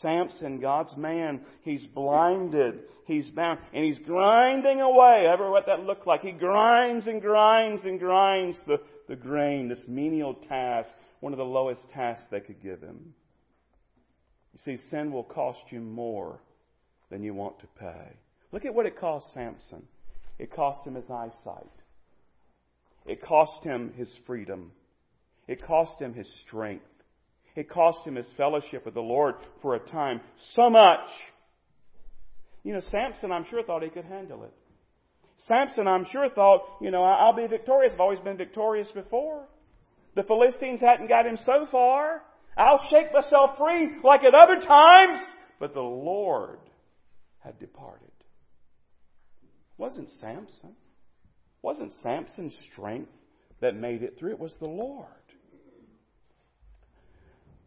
Samson, 0.00 0.60
God's 0.60 0.96
man, 0.96 1.40
he's 1.62 1.86
blinded, 1.86 2.80
he's 3.06 3.28
bound, 3.28 3.60
and 3.72 3.84
he's 3.84 3.98
grinding 3.98 4.80
away. 4.80 5.26
Ever 5.26 5.50
what 5.50 5.66
that 5.66 5.80
looked 5.80 6.06
like? 6.06 6.22
He 6.22 6.32
grinds 6.32 7.06
and 7.06 7.20
grinds 7.20 7.84
and 7.84 7.98
grinds 7.98 8.56
the, 8.66 8.80
the 9.08 9.16
grain, 9.16 9.68
this 9.68 9.82
menial 9.86 10.34
task, 10.34 10.90
one 11.20 11.32
of 11.32 11.38
the 11.38 11.44
lowest 11.44 11.82
tasks 11.90 12.24
they 12.30 12.40
could 12.40 12.62
give 12.62 12.80
him. 12.80 13.14
You 14.52 14.60
see, 14.64 14.82
sin 14.90 15.12
will 15.12 15.24
cost 15.24 15.60
you 15.70 15.80
more 15.80 16.40
than 17.10 17.22
you 17.22 17.34
want 17.34 17.60
to 17.60 17.66
pay. 17.78 18.16
Look 18.52 18.64
at 18.64 18.74
what 18.74 18.86
it 18.86 18.98
cost 18.98 19.32
Samson. 19.34 19.82
It 20.38 20.52
cost 20.52 20.86
him 20.86 20.94
his 20.94 21.10
eyesight. 21.10 21.70
It 23.06 23.22
cost 23.22 23.64
him 23.64 23.92
his 23.96 24.12
freedom. 24.26 24.72
It 25.46 25.62
cost 25.62 26.00
him 26.00 26.14
his 26.14 26.30
strength. 26.46 26.86
It 27.54 27.70
cost 27.70 28.06
him 28.06 28.16
his 28.16 28.26
fellowship 28.36 28.84
with 28.84 28.94
the 28.94 29.00
Lord 29.00 29.36
for 29.62 29.74
a 29.74 29.78
time. 29.78 30.20
So 30.54 30.68
much. 30.68 31.08
You 32.64 32.72
know, 32.72 32.80
Samson, 32.90 33.30
I'm 33.30 33.44
sure, 33.44 33.62
thought 33.62 33.82
he 33.82 33.90
could 33.90 34.06
handle 34.06 34.42
it. 34.44 34.52
Samson, 35.46 35.86
I'm 35.86 36.06
sure, 36.10 36.28
thought, 36.30 36.62
you 36.80 36.90
know, 36.90 37.04
I'll 37.04 37.36
be 37.36 37.46
victorious. 37.46 37.92
I've 37.94 38.00
always 38.00 38.18
been 38.20 38.36
victorious 38.36 38.90
before. 38.90 39.46
The 40.14 40.22
Philistines 40.22 40.80
hadn't 40.80 41.08
got 41.08 41.26
him 41.26 41.36
so 41.36 41.66
far. 41.70 42.22
I'll 42.56 42.80
shake 42.90 43.12
myself 43.12 43.58
free 43.58 43.96
like 44.02 44.22
at 44.24 44.34
other 44.34 44.64
times. 44.64 45.20
But 45.58 45.74
the 45.74 45.80
Lord 45.80 46.58
had 47.40 47.58
departed. 47.58 48.10
Wasn't 49.76 50.08
Samson. 50.20 50.74
Wasn't 51.62 51.92
Samson's 52.02 52.56
strength 52.72 53.10
that 53.60 53.74
made 53.74 54.02
it 54.02 54.16
through. 54.18 54.32
It 54.32 54.38
was 54.38 54.54
the 54.60 54.66
Lord. 54.66 55.08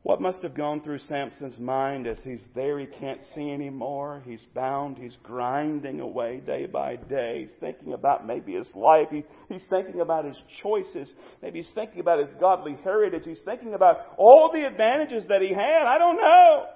What 0.08 0.22
must 0.22 0.42
have 0.44 0.56
gone 0.56 0.80
through 0.80 1.00
Samson's 1.00 1.60
mind 1.60 2.08
as 2.08 2.18
he's 2.24 2.42
there, 2.56 2.80
he 2.80 2.86
can't 2.86 3.20
see 3.36 3.52
anymore, 3.52 4.24
he's 4.26 4.46
bound, 4.56 4.98
he's 4.98 5.18
grinding 5.22 6.00
away 6.00 6.38
day 6.46 6.66
by 6.66 6.96
day, 6.96 7.42
he's 7.42 7.54
thinking 7.60 7.92
about 7.92 8.26
maybe 8.26 8.54
his 8.54 8.70
life, 8.74 9.10
he, 9.12 9.26
he's 9.50 9.66
thinking 9.70 10.00
about 10.00 10.24
his 10.24 10.42
choices, 10.64 11.12
maybe 11.44 11.60
he's 11.60 11.68
thinking 11.76 12.00
about 12.00 12.20
his 12.20 12.30
godly 12.40 12.78
heritage, 12.86 13.24
he's 13.26 13.42
thinking 13.44 13.74
about 13.74 13.98
all 14.18 14.50
the 14.54 14.66
advantages 14.66 15.26
that 15.28 15.42
he 15.42 15.50
had, 15.50 15.86
I 15.86 15.98
don't 15.98 16.16
know. 16.16 16.68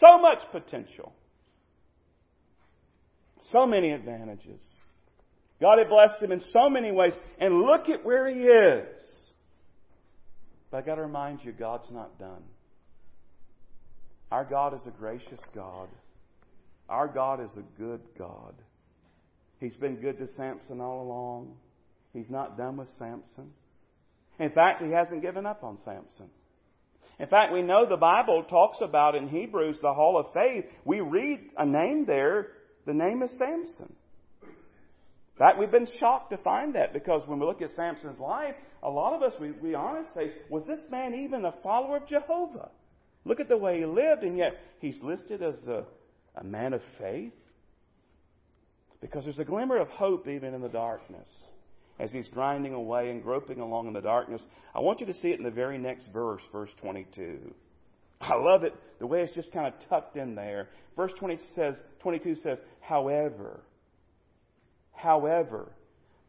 So 0.00 0.18
much 0.18 0.38
potential. 0.50 1.12
So 3.52 3.66
many 3.66 3.92
advantages. 3.92 4.64
God 5.60 5.76
had 5.76 5.90
blessed 5.90 6.22
him 6.22 6.32
in 6.32 6.40
so 6.40 6.70
many 6.70 6.90
ways, 6.90 7.12
and 7.38 7.60
look 7.60 7.90
at 7.90 8.02
where 8.02 8.26
he 8.26 8.40
is. 8.40 9.25
But 10.76 10.80
I've 10.80 10.86
got 10.88 10.94
to 10.96 11.02
remind 11.04 11.42
you, 11.42 11.52
God's 11.52 11.90
not 11.90 12.18
done. 12.18 12.42
Our 14.30 14.44
God 14.44 14.74
is 14.74 14.82
a 14.86 14.90
gracious 14.90 15.40
God. 15.54 15.88
Our 16.86 17.08
God 17.08 17.42
is 17.42 17.50
a 17.56 17.80
good 17.80 18.02
God. 18.18 18.52
He's 19.58 19.74
been 19.78 19.96
good 19.96 20.18
to 20.18 20.28
Samson 20.36 20.82
all 20.82 21.00
along. 21.00 21.56
He's 22.12 22.28
not 22.28 22.58
done 22.58 22.76
with 22.76 22.90
Samson. 22.98 23.52
In 24.38 24.50
fact, 24.50 24.82
he 24.82 24.90
hasn't 24.90 25.22
given 25.22 25.46
up 25.46 25.64
on 25.64 25.78
Samson. 25.78 26.28
In 27.18 27.28
fact, 27.28 27.54
we 27.54 27.62
know 27.62 27.86
the 27.88 27.96
Bible 27.96 28.44
talks 28.44 28.76
about 28.82 29.14
in 29.14 29.28
Hebrews 29.28 29.78
the 29.80 29.94
Hall 29.94 30.18
of 30.18 30.34
Faith. 30.34 30.66
We 30.84 31.00
read 31.00 31.40
a 31.56 31.64
name 31.64 32.04
there. 32.04 32.48
The 32.84 32.92
name 32.92 33.22
is 33.22 33.30
Samson. 33.38 33.94
In 35.36 35.38
fact, 35.38 35.58
we've 35.58 35.70
been 35.70 35.88
shocked 36.00 36.30
to 36.30 36.38
find 36.38 36.74
that 36.76 36.94
because 36.94 37.22
when 37.26 37.38
we 37.38 37.44
look 37.44 37.60
at 37.60 37.70
Samson's 37.76 38.18
life, 38.18 38.54
a 38.82 38.88
lot 38.88 39.12
of 39.12 39.22
us, 39.22 39.38
we 39.38 39.48
be 39.48 39.74
honest, 39.74 40.08
say, 40.14 40.32
was 40.48 40.64
this 40.66 40.80
man 40.90 41.14
even 41.14 41.44
a 41.44 41.52
follower 41.62 41.98
of 41.98 42.06
Jehovah? 42.06 42.70
Look 43.26 43.38
at 43.40 43.48
the 43.48 43.56
way 43.58 43.80
he 43.80 43.84
lived, 43.84 44.22
and 44.22 44.38
yet 44.38 44.56
he's 44.78 44.96
listed 45.02 45.42
as 45.42 45.56
a, 45.68 45.84
a 46.36 46.44
man 46.44 46.72
of 46.72 46.80
faith. 46.98 47.34
Because 49.02 49.24
there's 49.24 49.38
a 49.38 49.44
glimmer 49.44 49.76
of 49.76 49.88
hope 49.88 50.26
even 50.26 50.54
in 50.54 50.62
the 50.62 50.70
darkness 50.70 51.28
as 51.98 52.10
he's 52.12 52.28
grinding 52.28 52.72
away 52.72 53.10
and 53.10 53.22
groping 53.22 53.60
along 53.60 53.88
in 53.88 53.92
the 53.92 54.00
darkness. 54.00 54.42
I 54.74 54.80
want 54.80 55.00
you 55.00 55.06
to 55.06 55.14
see 55.14 55.28
it 55.28 55.38
in 55.38 55.44
the 55.44 55.50
very 55.50 55.76
next 55.76 56.08
verse, 56.12 56.42
verse 56.50 56.70
22. 56.80 57.54
I 58.22 58.34
love 58.36 58.64
it, 58.64 58.74
the 58.98 59.06
way 59.06 59.20
it's 59.20 59.34
just 59.34 59.52
kind 59.52 59.66
of 59.66 59.74
tucked 59.88 60.16
in 60.16 60.34
there. 60.34 60.68
Verse 60.94 61.12
20 61.18 61.38
says, 61.54 61.74
22 62.00 62.36
says, 62.36 62.58
however, 62.80 63.60
however, 64.96 65.72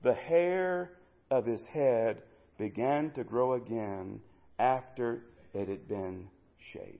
the 0.04 0.14
hair 0.14 0.92
of 1.32 1.46
his 1.46 1.62
head 1.64 2.22
began 2.58 3.12
to 3.12 3.24
grow 3.24 3.54
again 3.54 4.20
after 4.60 5.24
it 5.54 5.68
had 5.68 5.88
been 5.88 6.28
shaven. 6.74 7.00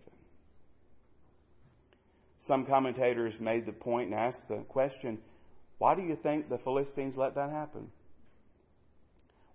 Some 2.48 2.66
commentators 2.66 3.34
made 3.40 3.66
the 3.66 3.74
point 3.74 4.12
and 4.12 4.20
asked 4.20 4.48
the 4.48 4.64
question 4.70 5.20
why 5.80 5.94
do 5.94 6.02
you 6.02 6.18
think 6.24 6.50
the 6.50 6.58
Philistines 6.58 7.16
let 7.16 7.36
that 7.36 7.52
happen? 7.52 7.92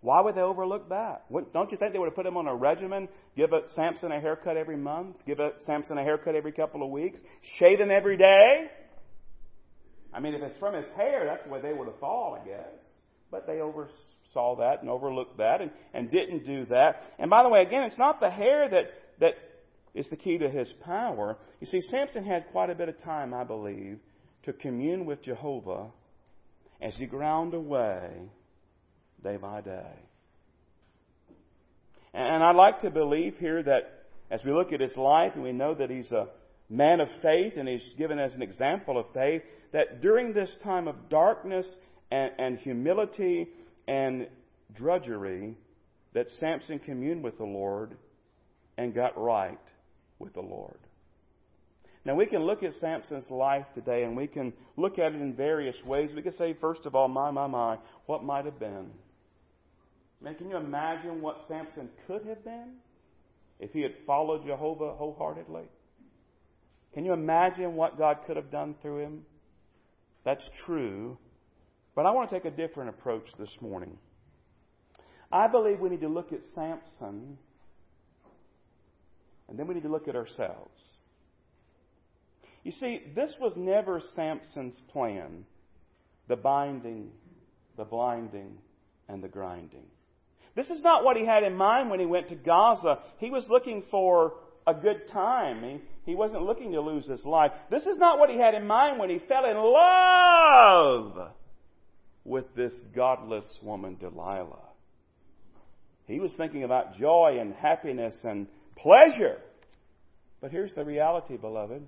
Why 0.02 0.20
would 0.20 0.34
they 0.34 0.40
overlook 0.40 0.88
that? 0.88 1.24
Don't 1.52 1.70
you 1.70 1.78
think 1.78 1.92
they 1.92 1.98
would 1.98 2.06
have 2.06 2.16
put 2.16 2.26
him 2.26 2.36
on 2.36 2.48
a 2.48 2.54
regimen, 2.54 3.08
give 3.36 3.50
Samson 3.74 4.10
a 4.10 4.20
haircut 4.20 4.56
every 4.56 4.76
month, 4.76 5.16
give 5.26 5.38
Samson 5.64 5.96
a 5.96 6.02
haircut 6.02 6.34
every 6.34 6.52
couple 6.52 6.82
of 6.82 6.90
weeks, 6.90 7.20
shave 7.58 7.78
him 7.78 7.90
every 7.90 8.16
day? 8.16 8.66
I 10.12 10.20
mean, 10.20 10.34
if 10.34 10.42
it's 10.42 10.58
from 10.58 10.74
his 10.74 10.86
hair, 10.96 11.24
that's 11.26 11.44
the 11.44 11.50
way 11.50 11.60
they 11.60 11.72
would 11.72 11.86
have 11.86 11.98
thought, 11.98 12.40
I 12.40 12.46
guess. 12.46 12.78
But 13.30 13.46
they 13.46 13.60
oversaw 13.60 14.56
that 14.56 14.80
and 14.80 14.90
overlooked 14.90 15.38
that 15.38 15.60
and, 15.60 15.70
and 15.94 16.10
didn't 16.10 16.44
do 16.44 16.66
that. 16.66 17.02
And 17.18 17.30
by 17.30 17.42
the 17.42 17.48
way, 17.48 17.62
again, 17.62 17.84
it's 17.84 17.98
not 17.98 18.20
the 18.20 18.30
hair 18.30 18.68
that, 18.68 18.92
that 19.20 19.34
is 19.94 20.08
the 20.10 20.16
key 20.16 20.38
to 20.38 20.50
his 20.50 20.70
power. 20.84 21.38
You 21.60 21.66
see, 21.66 21.80
Samson 21.80 22.24
had 22.24 22.46
quite 22.52 22.70
a 22.70 22.74
bit 22.74 22.88
of 22.88 23.00
time, 23.02 23.32
I 23.32 23.44
believe, 23.44 23.98
to 24.44 24.52
commune 24.52 25.06
with 25.06 25.22
Jehovah 25.22 25.86
as 26.80 26.94
he 26.96 27.06
ground 27.06 27.54
away 27.54 28.10
day 29.22 29.36
by 29.36 29.60
day. 29.60 29.94
And 32.14 32.42
I'd 32.42 32.56
like 32.56 32.80
to 32.80 32.90
believe 32.90 33.36
here 33.38 33.62
that 33.62 34.04
as 34.30 34.44
we 34.44 34.52
look 34.52 34.72
at 34.72 34.80
his 34.80 34.96
life 34.96 35.32
and 35.34 35.42
we 35.42 35.52
know 35.52 35.74
that 35.74 35.88
he's 35.88 36.10
a 36.10 36.28
man 36.68 37.00
of 37.00 37.08
faith 37.22 37.54
and 37.56 37.68
he's 37.68 37.94
given 37.96 38.18
as 38.18 38.34
an 38.34 38.42
example 38.42 38.98
of 38.98 39.06
faith, 39.14 39.42
that 39.72 40.00
during 40.00 40.32
this 40.32 40.54
time 40.62 40.88
of 40.88 41.08
darkness 41.08 41.66
and, 42.10 42.30
and 42.38 42.58
humility 42.58 43.48
and 43.88 44.28
drudgery, 44.74 45.54
that 46.14 46.28
Samson 46.38 46.78
communed 46.78 47.22
with 47.22 47.38
the 47.38 47.44
Lord 47.44 47.96
and 48.76 48.94
got 48.94 49.18
right 49.18 49.58
with 50.18 50.34
the 50.34 50.40
Lord. 50.40 50.78
Now, 52.04 52.16
we 52.16 52.26
can 52.26 52.42
look 52.42 52.62
at 52.62 52.74
Samson's 52.74 53.30
life 53.30 53.64
today 53.74 54.02
and 54.02 54.16
we 54.16 54.26
can 54.26 54.52
look 54.76 54.98
at 54.98 55.12
it 55.12 55.20
in 55.20 55.34
various 55.34 55.76
ways. 55.84 56.10
We 56.14 56.22
can 56.22 56.32
say, 56.32 56.56
first 56.60 56.84
of 56.84 56.94
all, 56.94 57.08
my, 57.08 57.30
my, 57.30 57.46
my, 57.46 57.78
what 58.06 58.24
might 58.24 58.44
have 58.44 58.58
been. 58.58 58.90
Man, 60.20 60.34
can 60.34 60.50
you 60.50 60.56
imagine 60.56 61.20
what 61.20 61.38
Samson 61.48 61.88
could 62.06 62.26
have 62.26 62.44
been 62.44 62.74
if 63.60 63.72
he 63.72 63.82
had 63.82 63.92
followed 64.06 64.44
Jehovah 64.44 64.94
wholeheartedly? 64.94 65.64
Can 66.92 67.04
you 67.04 67.12
imagine 67.12 67.74
what 67.74 67.96
God 67.98 68.18
could 68.26 68.36
have 68.36 68.50
done 68.50 68.74
through 68.82 68.98
him? 68.98 69.22
That's 70.24 70.44
true. 70.64 71.18
But 71.94 72.06
I 72.06 72.10
want 72.10 72.30
to 72.30 72.36
take 72.36 72.44
a 72.44 72.56
different 72.56 72.90
approach 72.90 73.26
this 73.38 73.54
morning. 73.60 73.98
I 75.30 75.46
believe 75.48 75.80
we 75.80 75.88
need 75.88 76.00
to 76.02 76.08
look 76.08 76.32
at 76.32 76.40
Samson 76.54 77.38
and 79.48 79.58
then 79.58 79.66
we 79.66 79.74
need 79.74 79.82
to 79.82 79.90
look 79.90 80.08
at 80.08 80.16
ourselves. 80.16 80.82
You 82.64 82.72
see, 82.72 83.02
this 83.14 83.32
was 83.40 83.52
never 83.56 84.00
Samson's 84.14 84.80
plan 84.90 85.44
the 86.28 86.36
binding, 86.36 87.10
the 87.76 87.84
blinding, 87.84 88.56
and 89.08 89.22
the 89.22 89.28
grinding. 89.28 89.84
This 90.54 90.70
is 90.70 90.80
not 90.80 91.04
what 91.04 91.16
he 91.16 91.26
had 91.26 91.42
in 91.42 91.56
mind 91.56 91.90
when 91.90 91.98
he 91.98 92.06
went 92.06 92.28
to 92.28 92.36
Gaza. 92.36 93.00
He 93.18 93.30
was 93.30 93.44
looking 93.48 93.82
for 93.90 94.34
a 94.66 94.74
good 94.74 95.08
time. 95.12 95.62
He, 95.62 96.10
he 96.10 96.14
wasn't 96.14 96.42
looking 96.42 96.72
to 96.72 96.80
lose 96.80 97.06
his 97.06 97.24
life. 97.24 97.52
This 97.70 97.82
is 97.84 97.98
not 97.98 98.18
what 98.18 98.30
he 98.30 98.38
had 98.38 98.54
in 98.54 98.66
mind 98.66 98.98
when 98.98 99.10
he 99.10 99.18
fell 99.28 99.44
in 99.44 99.56
love 99.56 101.32
with 102.24 102.54
this 102.54 102.74
godless 102.94 103.46
woman, 103.62 103.96
Delilah. 104.00 104.68
He 106.06 106.20
was 106.20 106.32
thinking 106.36 106.64
about 106.64 106.98
joy 106.98 107.38
and 107.40 107.54
happiness 107.54 108.16
and 108.22 108.46
pleasure. 108.76 109.38
But 110.40 110.50
here's 110.50 110.74
the 110.74 110.84
reality, 110.84 111.36
beloved 111.36 111.82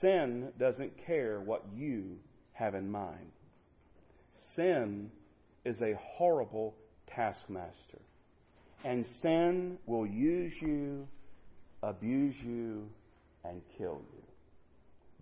sin 0.00 0.52
doesn't 0.58 0.92
care 1.06 1.40
what 1.40 1.64
you 1.74 2.16
have 2.52 2.74
in 2.74 2.90
mind. 2.90 3.32
Sin 4.54 5.10
is 5.64 5.80
a 5.82 5.98
horrible 6.00 6.74
taskmaster. 7.14 8.00
And 8.84 9.04
sin 9.22 9.78
will 9.86 10.06
use 10.06 10.52
you, 10.60 11.08
abuse 11.82 12.34
you, 12.44 12.88
and 13.44 13.62
kill 13.76 14.02
you. 14.12 14.22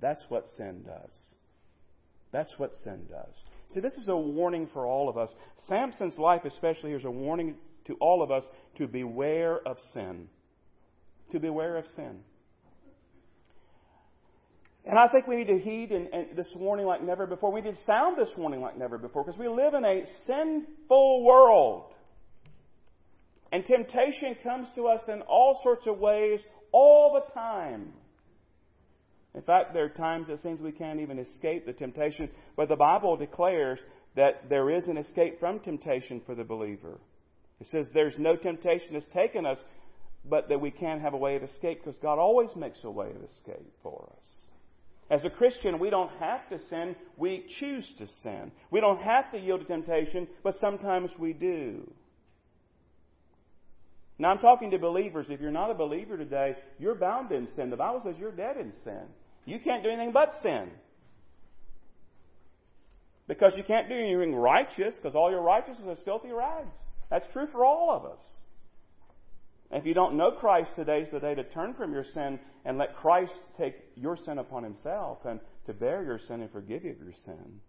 That's 0.01 0.25
what 0.29 0.45
sin 0.57 0.83
does. 0.85 1.35
That's 2.33 2.53
what 2.59 2.73
sin 2.85 3.07
does. 3.09 3.43
See, 3.73 3.81
this 3.81 3.95
is 3.95 4.09
a 4.09 4.17
warning 4.17 4.69
for 4.73 4.87
all 4.87 5.09
of 5.09 5.17
us. 5.17 5.33
Samson's 5.69 6.19
life, 6.19 6.43
especially, 6.45 6.93
is 6.93 7.05
a 7.05 7.11
warning 7.11 7.55
to 7.87 7.95
all 8.01 8.23
of 8.23 8.31
us 8.31 8.47
to 8.77 8.87
beware 8.87 9.59
of 9.67 9.79
sin. 9.95 10.29
To 11.33 11.41
beware 11.41 11.77
of 11.77 11.87
sin. 11.95 12.21
And 14.85 14.99
I 14.99 15.09
think 15.09 15.27
we 15.27 15.37
need 15.37 15.49
to 15.49 15.59
heed 15.59 15.91
and, 15.91 16.09
this 16.37 16.49
warning 16.55 16.87
like 16.87 17.03
never 17.03 17.27
before. 17.27 17.53
We 17.53 17.61
need 17.61 17.75
to 17.75 17.85
sound 17.87 18.17
this 18.17 18.31
warning 18.37 18.61
like 18.61 18.79
never 18.79 18.99
before 18.99 19.25
because 19.25 19.39
we 19.39 19.49
live 19.49 19.75
in 19.75 19.85
a 19.85 20.05
sinful 20.27 21.25
world. 21.25 21.93
And 23.53 23.65
temptation 23.65 24.37
comes 24.43 24.69
to 24.75 24.87
us 24.87 25.03
in 25.09 25.23
all 25.23 25.61
sorts 25.63 25.87
of 25.87 25.99
ways 25.99 26.41
all 26.73 27.13
the 27.15 27.33
time. 27.33 27.93
In 29.35 29.43
fact, 29.43 29.75
there 29.75 29.85
are 29.85 29.91
times 29.91 30.29
it 30.29 30.41
seems 30.41 30.61
we 30.61 30.73
can't 30.73 31.01
even 31.01 31.19
escape 31.19 31.67
the 31.67 31.73
temptation, 31.73 32.31
but 32.57 32.69
the 32.69 32.77
Bible 32.77 33.17
declares 33.17 33.79
that 34.17 34.49
there 34.49 34.71
is 34.71 34.87
an 34.87 34.97
escape 34.97 35.39
from 35.39 35.61
temptation 35.61 36.23
for 36.25 36.35
the 36.35 36.43
believer. 36.43 36.99
It 37.61 37.67
says 37.69 37.89
there's 37.93 38.19
no 38.19 38.35
temptation 38.35 38.95
that's 38.95 39.07
taken 39.13 39.45
us, 39.45 39.59
but 40.25 40.49
that 40.49 40.61
we 40.61 40.71
can 40.71 41.01
have 41.01 41.15
a 41.15 41.19
way 41.19 41.37
of 41.37 41.43
escape 41.43 41.85
because 41.85 41.99
God 42.01 42.19
always 42.19 42.55
makes 42.57 42.79
a 42.83 42.91
way 42.91 43.11
of 43.11 43.23
escape 43.23 43.73
for 43.83 44.11
us. 44.17 44.27
As 45.11 45.25
a 45.25 45.31
Christian, 45.31 45.79
we 45.79 45.91
don't 45.91 46.11
have 46.19 46.49
to 46.49 46.59
sin, 46.69 46.97
we 47.17 47.45
choose 47.61 47.89
to 47.99 48.09
sin. 48.23 48.51
We 48.71 48.81
don't 48.81 49.01
have 49.03 49.31
to 49.31 49.39
yield 49.39 49.61
to 49.61 49.67
temptation, 49.67 50.27
but 50.43 50.55
sometimes 50.61 51.13
we 51.19 51.33
do. 51.33 51.89
Now, 54.19 54.31
I'm 54.31 54.39
talking 54.39 54.71
to 54.71 54.79
believers. 54.79 55.27
If 55.29 55.41
you're 55.41 55.51
not 55.51 55.71
a 55.71 55.75
believer 55.75 56.17
today, 56.17 56.57
you're 56.79 56.95
bound 56.95 57.33
in 57.33 57.49
sin. 57.55 57.71
The 57.71 57.77
Bible 57.77 58.01
says 58.05 58.17
you're 58.19 58.33
dead 58.33 58.57
in 58.57 58.73
sin. 58.83 59.03
You 59.45 59.61
can't 59.61 59.83
do 59.83 59.91
anything 59.91 60.13
but 60.13 60.31
sin. 60.43 60.71
Because 63.29 63.55
you 63.57 63.65
can't 63.65 63.89
do 63.89 63.95
anything 63.95 64.35
righteous, 64.35 64.95
because 64.95 65.15
all 65.15 65.31
your 65.31 65.43
righteousness 65.43 65.99
is 65.99 66.05
filthy 66.05 66.31
rags. 66.31 66.79
That's 67.11 67.27
true 67.33 67.47
for 67.53 67.65
all 67.65 67.91
of 67.91 68.11
us. 68.11 68.25
If 69.71 69.85
you 69.85 69.95
don't 69.95 70.17
know 70.17 70.31
Christ, 70.31 70.71
today 70.77 71.01
is 71.01 71.11
the 71.11 71.19
day 71.19 71.35
to 71.35 71.43
turn 71.43 71.75
from 71.75 71.93
your 71.93 72.05
sin 72.15 72.39
and 72.65 72.79
let 72.79 72.97
Christ 72.97 73.37
take 73.59 73.75
your 73.97 74.17
sin 74.17 74.39
upon 74.39 74.63
himself 74.63 75.19
and 75.25 75.41
to 75.67 75.73
bear 75.73 76.05
your 76.05 76.21
sin 76.21 76.41
and 76.41 76.51
forgive 76.51 76.85
you 76.85 76.93
of 76.93 76.99
your 76.99 77.13
sin 77.25 77.61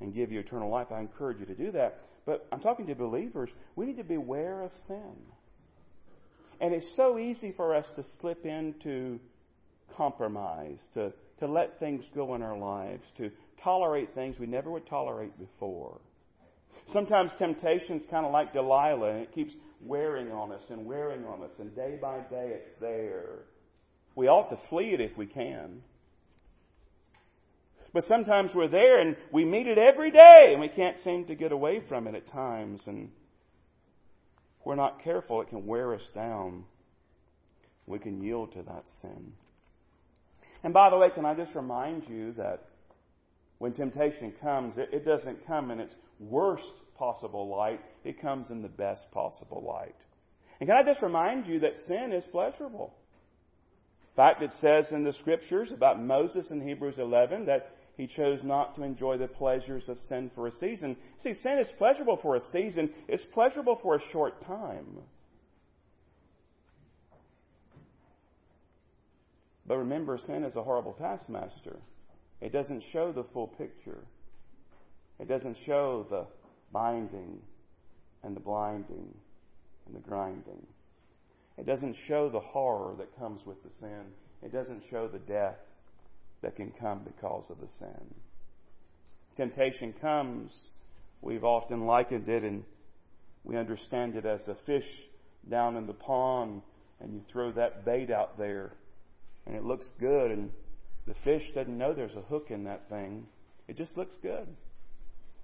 and 0.00 0.14
give 0.14 0.30
you 0.30 0.40
eternal 0.40 0.70
life. 0.70 0.88
I 0.90 1.00
encourage 1.00 1.40
you 1.40 1.46
to 1.46 1.54
do 1.54 1.72
that. 1.72 2.00
But 2.26 2.46
I'm 2.52 2.60
talking 2.60 2.86
to 2.86 2.94
believers. 2.94 3.50
We 3.74 3.86
need 3.86 3.96
to 3.96 4.04
beware 4.04 4.62
of 4.62 4.70
sin. 4.86 5.14
And 6.60 6.74
it's 6.74 6.86
so 6.96 7.18
easy 7.18 7.52
for 7.56 7.74
us 7.74 7.86
to 7.96 8.04
slip 8.20 8.44
into 8.46 9.18
compromise, 9.96 10.78
to, 10.94 11.12
to 11.40 11.46
let 11.46 11.78
things 11.78 12.04
go 12.14 12.34
in 12.34 12.42
our 12.42 12.56
lives, 12.56 13.04
to 13.18 13.30
tolerate 13.62 14.14
things 14.14 14.38
we 14.38 14.46
never 14.46 14.70
would 14.70 14.86
tolerate 14.86 15.38
before. 15.38 16.00
Sometimes 16.92 17.30
temptation's 17.38 18.02
kind 18.10 18.26
of 18.26 18.32
like 18.32 18.52
Delilah, 18.52 19.10
and 19.10 19.20
it 19.20 19.34
keeps 19.34 19.54
wearing 19.80 20.32
on 20.32 20.52
us 20.52 20.62
and 20.70 20.84
wearing 20.84 21.24
on 21.24 21.42
us, 21.42 21.50
and 21.58 21.74
day 21.74 21.98
by 22.00 22.18
day 22.30 22.52
it's 22.54 22.80
there. 22.80 23.44
We 24.16 24.28
ought 24.28 24.50
to 24.50 24.58
flee 24.68 24.92
it 24.94 25.00
if 25.00 25.16
we 25.16 25.26
can. 25.26 25.82
But 27.92 28.04
sometimes 28.08 28.50
we're 28.54 28.68
there 28.68 29.00
and 29.00 29.16
we 29.32 29.44
meet 29.44 29.68
it 29.68 29.78
every 29.78 30.10
day, 30.10 30.50
and 30.50 30.60
we 30.60 30.68
can't 30.68 30.98
seem 31.04 31.26
to 31.26 31.34
get 31.34 31.52
away 31.52 31.80
from 31.88 32.08
it 32.08 32.14
at 32.14 32.26
times. 32.26 32.80
And 32.86 33.10
we're 34.64 34.74
not 34.74 35.02
careful, 35.02 35.40
it 35.40 35.48
can 35.48 35.66
wear 35.66 35.94
us 35.94 36.06
down. 36.14 36.64
We 37.86 37.98
can 37.98 38.22
yield 38.22 38.52
to 38.52 38.62
that 38.62 38.84
sin. 39.02 39.32
And 40.62 40.72
by 40.72 40.88
the 40.88 40.96
way, 40.96 41.10
can 41.14 41.26
I 41.26 41.34
just 41.34 41.54
remind 41.54 42.08
you 42.08 42.32
that 42.32 42.64
when 43.58 43.74
temptation 43.74 44.32
comes, 44.40 44.78
it, 44.78 44.88
it 44.92 45.04
doesn't 45.04 45.46
come 45.46 45.70
in 45.70 45.80
its 45.80 45.94
worst 46.18 46.64
possible 46.96 47.54
light, 47.54 47.80
it 48.04 48.20
comes 48.20 48.50
in 48.50 48.62
the 48.62 48.68
best 48.68 49.02
possible 49.12 49.62
light. 49.66 49.96
And 50.60 50.68
can 50.68 50.78
I 50.78 50.82
just 50.82 51.02
remind 51.02 51.46
you 51.46 51.60
that 51.60 51.72
sin 51.86 52.12
is 52.12 52.26
pleasurable? 52.30 52.94
In 54.12 54.16
fact, 54.16 54.42
it 54.42 54.52
says 54.60 54.86
in 54.92 55.04
the 55.04 55.12
scriptures 55.12 55.70
about 55.72 56.00
Moses 56.00 56.46
in 56.50 56.66
Hebrews 56.66 56.98
11 56.98 57.46
that 57.46 57.72
he 57.96 58.06
chose 58.06 58.42
not 58.42 58.74
to 58.74 58.82
enjoy 58.82 59.18
the 59.18 59.28
pleasures 59.28 59.84
of 59.88 59.98
sin 60.08 60.30
for 60.34 60.46
a 60.46 60.52
season. 60.52 60.96
See, 61.18 61.34
sin 61.34 61.58
is 61.58 61.70
pleasurable 61.78 62.18
for 62.20 62.36
a 62.36 62.40
season, 62.52 62.90
it's 63.08 63.24
pleasurable 63.32 63.78
for 63.82 63.94
a 63.94 64.00
short 64.10 64.42
time. 64.42 64.98
But 69.66 69.78
remember, 69.78 70.18
sin 70.18 70.44
is 70.44 70.56
a 70.56 70.62
horrible 70.62 70.92
taskmaster. 70.94 71.78
It 72.40 72.52
doesn't 72.52 72.82
show 72.92 73.12
the 73.12 73.24
full 73.32 73.48
picture. 73.48 74.04
It 75.18 75.28
doesn't 75.28 75.56
show 75.64 76.06
the 76.10 76.26
binding 76.72 77.38
and 78.22 78.36
the 78.36 78.40
blinding 78.40 79.14
and 79.86 79.94
the 79.94 80.00
grinding. 80.00 80.66
It 81.56 81.66
doesn't 81.66 81.96
show 82.08 82.28
the 82.28 82.40
horror 82.40 82.96
that 82.98 83.16
comes 83.16 83.40
with 83.46 83.62
the 83.62 83.70
sin. 83.80 84.02
It 84.42 84.52
doesn't 84.52 84.82
show 84.90 85.08
the 85.08 85.20
death 85.20 85.56
that 86.44 86.56
can 86.56 86.72
come 86.78 87.00
because 87.04 87.46
of 87.50 87.58
the 87.58 87.68
sin. 87.78 88.14
Temptation 89.36 89.94
comes, 90.00 90.54
we've 91.22 91.42
often 91.42 91.86
likened 91.86 92.28
it 92.28 92.44
and 92.44 92.62
we 93.42 93.56
understand 93.56 94.14
it 94.14 94.26
as 94.26 94.40
a 94.46 94.56
fish 94.66 94.86
down 95.50 95.76
in 95.76 95.86
the 95.86 95.94
pond 95.94 96.62
and 97.00 97.14
you 97.14 97.22
throw 97.32 97.50
that 97.52 97.84
bait 97.84 98.10
out 98.10 98.38
there 98.38 98.72
and 99.46 99.56
it 99.56 99.64
looks 99.64 99.86
good 99.98 100.30
and 100.30 100.50
the 101.06 101.14
fish 101.24 101.42
doesn't 101.54 101.76
know 101.76 101.92
there's 101.94 102.14
a 102.14 102.22
hook 102.22 102.46
in 102.50 102.64
that 102.64 102.88
thing 102.88 103.26
It 103.66 103.76
just 103.76 103.96
looks 103.96 104.14
good. 104.22 104.46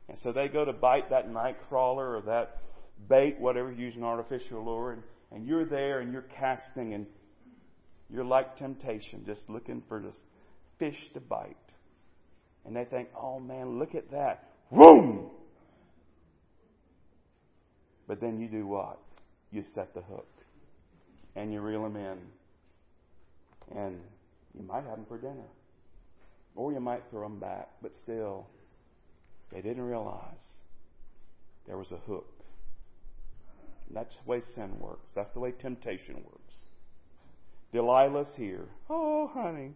And 0.09 0.19
so 0.23 0.33
they 0.33 0.49
go 0.49 0.65
to 0.65 0.73
bite 0.73 1.11
that 1.11 1.31
night 1.31 1.57
crawler 1.69 2.17
or 2.17 2.23
that 2.23 2.59
bait, 3.09 3.39
whatever, 3.39 3.73
using 3.73 4.05
artificial 4.05 4.65
lure, 4.65 4.93
and, 4.93 5.03
and 5.33 5.47
you're 5.47 5.65
there 5.65 6.01
and 6.01 6.13
you're 6.13 6.27
casting 6.39 6.93
and 6.93 7.07
you're 8.11 8.25
like 8.25 8.57
temptation, 8.57 9.25
just 9.25 9.49
looking 9.49 9.83
for 9.89 10.01
this 10.01 10.17
fish 10.81 10.97
to 11.15 11.21
bite. 11.21 11.57
And 12.67 12.75
they 12.75 12.85
think, 12.85 13.09
oh 13.17 13.39
man, 13.39 13.79
look 13.79 13.95
at 13.95 14.11
that. 14.11 14.49
Boom! 14.73 15.31
But 18.09 18.21
then 18.21 18.41
you 18.41 18.49
do 18.49 18.67
what? 18.67 18.99
You 19.53 19.63
set 19.73 19.95
the 19.95 20.01
hook. 20.01 20.27
And 21.37 21.53
you 21.53 21.61
reel 21.61 21.85
them 21.85 21.95
in. 21.95 22.19
And 23.79 24.01
you 24.53 24.65
might 24.65 24.83
have 24.83 24.97
them 24.97 25.07
for 25.07 25.17
dinner. 25.17 25.47
Or 26.57 26.73
you 26.73 26.81
might 26.81 27.03
throw 27.11 27.23
them 27.23 27.39
back. 27.39 27.69
But 27.81 27.93
still, 28.03 28.49
they 29.53 29.61
didn't 29.61 29.85
realize 29.85 30.43
there 31.69 31.79
was 31.79 31.93
a 31.93 31.99
hook. 31.99 32.27
That's 33.93 34.15
the 34.25 34.31
way 34.31 34.41
sin 34.55 34.79
works. 34.81 35.13
That's 35.15 35.31
the 35.31 35.41
way 35.41 35.53
temptation 35.53 36.17
works. 36.17 36.55
Delilah's 37.73 38.35
here. 38.37 38.67
Oh, 38.89 39.31
honey, 39.33 39.73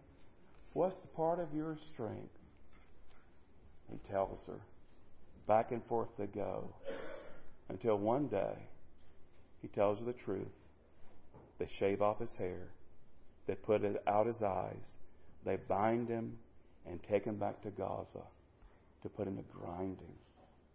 what's 0.75 0.99
the 0.99 1.07
part 1.07 1.39
of 1.39 1.53
your 1.55 1.77
strength? 1.93 2.37
He 3.89 3.97
tells 4.09 4.39
her. 4.45 4.59
Back 5.47 5.71
and 5.71 5.81
forth 5.85 6.09
they 6.17 6.27
go. 6.27 6.73
Until 7.69 7.97
one 7.97 8.27
day, 8.27 8.67
he 9.61 9.67
tells 9.69 9.99
her 9.99 10.05
the 10.05 10.13
truth. 10.13 10.47
They 11.59 11.67
shave 11.79 12.01
off 12.01 12.19
his 12.19 12.33
hair. 12.37 12.67
They 13.47 13.55
put 13.55 13.83
it 13.83 14.03
out 14.05 14.27
his 14.27 14.41
eyes. 14.43 14.85
They 15.45 15.55
bind 15.55 16.09
him 16.09 16.37
and 16.85 17.01
take 17.03 17.23
him 17.23 17.37
back 17.37 17.61
to 17.61 17.69
Gaza 17.69 18.23
to 19.01 19.09
put 19.09 19.27
him 19.27 19.37
to 19.37 19.43
grinding 19.53 20.15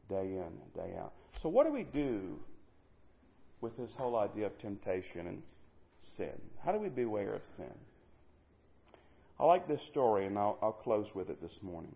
day 0.08 0.32
in 0.32 0.42
and 0.42 0.74
day 0.74 0.96
out. 0.98 1.12
So, 1.42 1.48
what 1.48 1.66
do 1.66 1.72
we 1.72 1.82
do 1.82 2.38
with 3.60 3.76
this 3.76 3.90
whole 3.96 4.16
idea 4.16 4.46
of 4.46 4.58
temptation 4.58 5.26
and 5.26 5.42
sin? 6.16 6.40
How 6.64 6.72
do 6.72 6.78
we 6.78 6.88
beware 6.88 7.34
of 7.34 7.42
sin? 7.56 7.74
I 9.40 9.46
like 9.46 9.66
this 9.66 9.80
story, 9.90 10.26
and 10.26 10.38
I'll, 10.38 10.58
I'll 10.60 10.72
close 10.72 11.06
with 11.14 11.30
it 11.30 11.40
this 11.40 11.62
morning. 11.62 11.94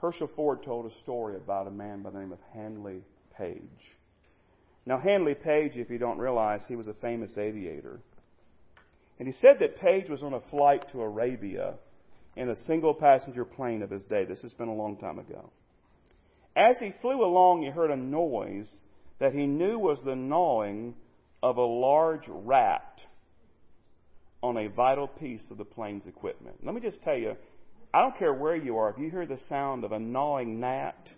Herschel 0.00 0.30
Ford 0.34 0.62
told 0.64 0.90
a 0.90 1.02
story 1.02 1.36
about 1.36 1.66
a 1.66 1.70
man 1.70 2.02
by 2.02 2.08
the 2.08 2.18
name 2.18 2.32
of 2.32 2.38
Handley 2.54 3.02
Page. 3.36 3.60
Now, 4.86 4.98
Handley 4.98 5.34
Page, 5.34 5.72
if 5.76 5.90
you 5.90 5.98
don't 5.98 6.18
realize, 6.18 6.62
he 6.66 6.76
was 6.76 6.88
a 6.88 6.94
famous 6.94 7.36
aviator. 7.36 8.00
And 9.18 9.28
he 9.28 9.34
said 9.34 9.58
that 9.60 9.78
Page 9.78 10.08
was 10.08 10.22
on 10.22 10.32
a 10.32 10.40
flight 10.50 10.90
to 10.92 11.02
Arabia 11.02 11.74
in 12.36 12.48
a 12.48 12.64
single 12.66 12.94
passenger 12.94 13.44
plane 13.44 13.82
of 13.82 13.90
his 13.90 14.04
day. 14.04 14.24
This 14.24 14.40
has 14.40 14.54
been 14.54 14.68
a 14.68 14.74
long 14.74 14.96
time 14.96 15.18
ago. 15.18 15.50
As 16.56 16.78
he 16.80 16.94
flew 17.02 17.22
along, 17.22 17.62
he 17.62 17.68
heard 17.68 17.90
a 17.90 17.96
noise 17.96 18.72
that 19.18 19.34
he 19.34 19.46
knew 19.46 19.78
was 19.78 20.00
the 20.06 20.16
gnawing 20.16 20.94
of 21.42 21.58
a 21.58 21.62
large 21.62 22.26
rat 22.28 22.89
on 24.42 24.56
a 24.56 24.68
vital 24.68 25.06
piece 25.06 25.50
of 25.50 25.58
the 25.58 25.64
plane's 25.64 26.06
equipment. 26.06 26.56
Let 26.62 26.74
me 26.74 26.80
just 26.80 27.02
tell 27.02 27.16
you, 27.16 27.36
I 27.92 28.00
don't 28.00 28.16
care 28.18 28.32
where 28.32 28.56
you 28.56 28.76
are, 28.78 28.90
if 28.90 28.98
you 28.98 29.10
hear 29.10 29.26
the 29.26 29.38
sound 29.48 29.84
of 29.84 29.92
a 29.92 29.98
gnawing 29.98 30.60
gnat, 30.60 31.08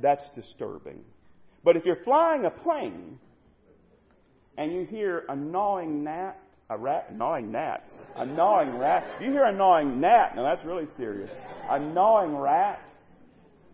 that's 0.00 0.24
disturbing. 0.34 1.04
But 1.62 1.76
if 1.76 1.84
you're 1.84 2.02
flying 2.04 2.44
a 2.44 2.50
plane 2.50 3.18
and 4.56 4.72
you 4.72 4.84
hear 4.84 5.24
a 5.28 5.36
gnawing 5.36 6.04
gnat, 6.04 6.40
a 6.70 6.78
rat, 6.78 7.14
gnawing 7.16 7.52
gnat, 7.52 7.88
a 8.16 8.24
gnawing 8.24 8.78
rat, 8.78 9.04
if 9.16 9.26
you 9.26 9.32
hear 9.32 9.44
a 9.44 9.52
gnawing 9.52 10.00
gnat, 10.00 10.36
now 10.36 10.42
that's 10.42 10.64
really 10.64 10.86
serious, 10.96 11.30
a 11.68 11.78
gnawing 11.78 12.36
rat 12.36 12.80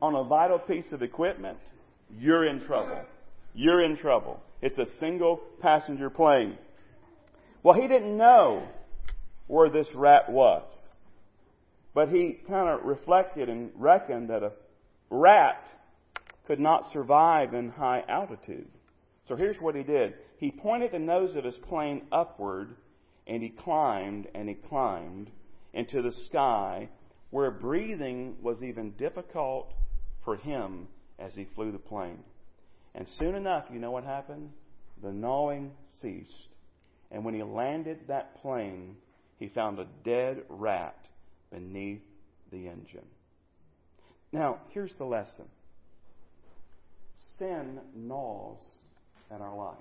on 0.03 0.15
a 0.15 0.25
vital 0.25 0.59
piece 0.59 0.91
of 0.93 1.03
equipment, 1.03 1.59
you're 2.19 2.47
in 2.47 2.61
trouble. 2.61 3.03
You're 3.55 3.83
in 3.85 3.97
trouble. 3.97 4.41
It's 4.63 4.79
a 4.79 4.87
single 4.99 5.41
passenger 5.61 6.11
plane. 6.11 6.57
Well, 7.63 7.75
he 7.81 7.89
didn't 7.89 8.17
know 8.17 8.67
where 9.47 9.69
this 9.69 9.95
rat 9.95 10.31
was. 10.31 10.71
But 11.93 12.09
he 12.09 12.39
kind 12.47 12.69
of 12.69 12.85
reflected 12.85 13.49
and 13.49 13.71
reckoned 13.75 14.31
that 14.31 14.43
a 14.43 14.53
rat 15.11 15.69
could 16.47 16.61
not 16.61 16.91
survive 16.93 17.53
in 17.53 17.71
high 17.71 18.05
altitude. 18.09 18.69
So 19.27 19.37
here's 19.37 19.61
what 19.61 19.75
he 19.75 19.83
did. 19.83 20.15
He 20.39 20.51
pointed 20.51 20.93
the 20.93 20.99
nose 20.99 21.37
of 21.37 21.45
his 21.45 21.57
plane 21.57 22.03
upward 22.11 22.77
and 23.27 23.43
he 23.43 23.51
climbed 23.51 24.29
and 24.35 24.49
he 24.49 24.55
climbed 24.55 25.31
into 25.73 26.03
the 26.03 26.13
sky 26.27 26.89
where 27.31 27.51
breathing 27.51 28.37
was 28.43 28.63
even 28.63 28.91
difficult 28.93 29.73
for 30.25 30.37
him 30.37 30.89
as 31.19 31.35
he 31.35 31.47
flew 31.55 31.71
the 31.71 31.79
plane. 31.79 32.19
And 32.95 33.07
soon 33.19 33.35
enough, 33.35 33.67
you 33.73 33.79
know 33.79 33.91
what 33.91 34.05
happened? 34.05 34.51
The 35.03 35.13
gnawing 35.13 35.73
ceased. 36.01 36.49
And 37.11 37.25
when 37.25 37.35
he 37.35 37.43
landed 37.43 38.01
that 38.09 38.41
plane, 38.41 38.97
he 39.39 39.49
found 39.49 39.79
a 39.79 39.87
dead 40.05 40.43
rat 40.49 40.97
beneath 41.53 42.03
the 42.53 42.69
engine. 42.69 43.07
Now, 44.33 44.59
here's 44.71 44.95
the 44.95 45.05
lesson 45.05 45.47
sin 47.39 47.81
gnaws 47.95 48.59
at 49.31 49.41
our 49.41 49.57
life. 49.57 49.77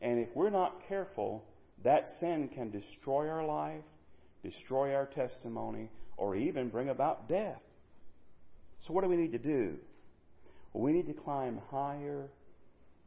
And 0.00 0.20
if 0.20 0.28
we're 0.34 0.50
not 0.50 0.86
careful, 0.88 1.44
that 1.82 2.06
sin 2.20 2.50
can 2.54 2.70
destroy 2.70 3.28
our 3.28 3.44
life, 3.44 3.84
destroy 4.44 4.94
our 4.94 5.06
testimony, 5.06 5.88
or 6.16 6.36
even 6.36 6.68
bring 6.68 6.88
about 6.88 7.28
death. 7.28 7.60
So, 8.86 8.92
what 8.92 9.02
do 9.02 9.10
we 9.10 9.16
need 9.16 9.32
to 9.32 9.38
do? 9.38 9.76
Well, 10.72 10.84
we 10.84 10.92
need 10.92 11.06
to 11.06 11.14
climb 11.14 11.60
higher 11.70 12.28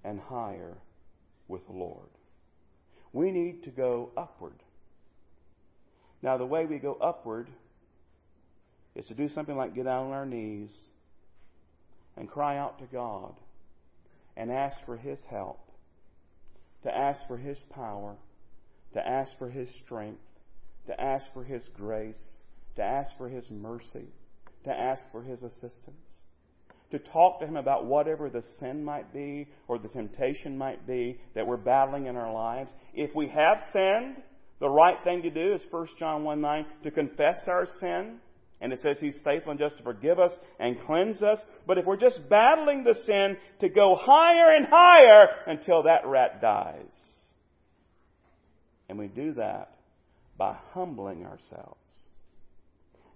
and 0.03 0.19
higher 0.19 0.77
with 1.47 1.65
the 1.67 1.73
Lord. 1.73 2.09
We 3.13 3.32
need 3.32 3.63
to 3.63 3.69
go 3.69 4.12
upward. 4.15 4.63
Now, 6.21 6.38
the 6.38 6.45
way 6.45 6.65
we 6.65 6.78
go 6.78 6.93
upward 6.93 7.47
is 8.95 9.06
to 9.08 9.13
do 9.13 9.28
something 9.30 9.56
like 9.56 9.76
get 9.76 9.86
down 9.86 10.08
on 10.08 10.12
our 10.12 10.26
knees 10.26 10.71
and 12.15 12.30
cry 12.30 12.58
out 12.58 12.80
to 12.80 12.86
God 12.86 13.34
and 14.38 14.52
ask 14.52 14.78
for 14.86 14.97
His 14.97 15.19
help, 15.30 15.60
to 16.84 16.95
ask 16.95 17.19
for 17.28 17.38
His 17.38 17.58
power, 17.69 18.15
to 18.93 19.08
ask 19.08 19.32
for 19.38 19.50
His 19.50 19.69
strength, 19.84 20.21
to 20.88 21.02
ask 21.02 21.26
for 21.34 21.43
His 21.43 21.63
grace, 21.76 22.21
to 22.76 22.84
ask 22.84 23.17
for 23.17 23.30
His 23.30 23.50
mercy, 23.50 24.08
to 24.63 24.71
ask 24.71 25.04
for 25.12 25.21
His 25.24 25.41
assistance, 25.41 26.20
to 26.91 26.99
talk 26.99 27.39
to 27.39 27.47
Him 27.47 27.58
about 27.58 27.86
whatever 27.86 28.30
the 28.30 28.43
sin 28.60 28.84
might 28.84 29.13
be 29.13 29.47
or 29.67 29.80
the 29.80 29.88
temptation 29.88 30.58
might 30.58 30.86
be 30.86 31.19
that 31.36 31.47
we're 31.47 31.58
battling 31.58 32.06
in 32.06 32.15
our 32.15 32.32
lives. 32.32 32.71
If 32.93 33.15
we 33.15 33.27
have 33.30 33.58
sinned, 33.73 34.17
the 34.60 34.69
right 34.69 34.97
thing 35.04 35.23
to 35.23 35.30
do 35.30 35.54
is 35.54 35.62
1 35.69 35.88
John 35.97 36.23
1 36.23 36.39
9, 36.39 36.65
to 36.84 36.91
confess 36.91 37.39
our 37.47 37.67
sin. 37.80 38.19
And 38.62 38.71
it 38.71 38.80
says 38.80 38.97
He's 38.99 39.17
faithful 39.23 39.51
and 39.51 39.60
just 39.60 39.77
to 39.77 39.84
forgive 39.84 40.19
us 40.19 40.34
and 40.60 40.80
cleanse 40.86 41.21
us. 41.23 41.39
But 41.65 41.80
if 41.80 41.86
we're 41.86 41.97
just 41.97 42.30
battling 42.30 42.84
the 42.84 42.95
sin, 43.08 43.38
to 43.60 43.69
go 43.69 43.95
higher 43.99 44.56
and 44.56 44.67
higher 44.69 45.27
until 45.47 45.84
that 45.84 46.06
rat 46.06 46.41
dies. 46.41 46.95
And 48.88 48.99
we 48.99 49.08
do 49.08 49.34
that 49.34 49.78
by 50.38 50.57
humbling 50.74 51.26
ourselves. 51.26 51.80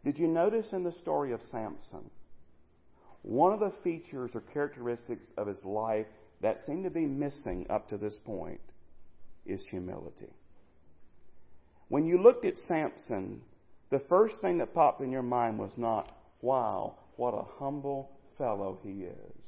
Did 0.04 0.18
you 0.18 0.28
notice 0.28 0.68
in 0.72 0.84
the 0.84 0.94
story 0.94 1.32
of 1.32 1.42
Samson, 1.52 2.10
one 3.26 3.52
of 3.52 3.60
the 3.60 3.74
features 3.84 4.30
or 4.36 4.42
characteristics 4.54 5.26
of 5.36 5.48
his 5.48 5.64
life 5.66 6.06
that 6.42 6.60
seemed 6.68 6.84
to 6.84 6.92
be 6.92 7.08
missing 7.08 7.66
up 7.72 7.90
to 7.90 7.98
this 7.98 8.16
point 8.24 8.62
is 9.48 9.64
humility. 9.68 10.32
When 11.88 12.06
you 12.06 12.22
looked 12.22 12.46
at 12.46 12.54
Samson, 12.68 13.42
the 13.90 14.04
first 14.10 14.36
thing 14.42 14.60
that 14.60 14.76
popped 14.76 15.02
in 15.02 15.12
your 15.12 15.24
mind 15.24 15.58
was 15.58 15.74
not, 15.76 16.16
wow, 16.42 16.98
what 17.16 17.34
a 17.34 17.46
humble 17.58 18.12
fellow 18.38 18.78
he 18.84 19.06
is. 19.06 19.44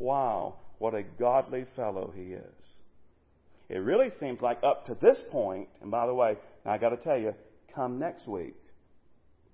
Wow, 0.00 0.56
what 0.78 0.94
a 0.94 1.04
godly 1.04 1.66
fellow 1.76 2.12
he 2.12 2.32
is. 2.32 2.80
It 3.68 3.78
really 3.78 4.10
seems 4.18 4.40
like 4.40 4.58
up 4.64 4.86
to 4.86 4.96
this 5.00 5.22
point, 5.30 5.68
and 5.82 5.90
by 5.92 6.08
the 6.08 6.14
way, 6.14 6.36
I 6.66 6.78
got 6.78 6.88
to 6.88 6.96
tell 6.96 7.18
you, 7.18 7.34
come 7.72 8.00
next 8.00 8.26
week, 8.26 8.56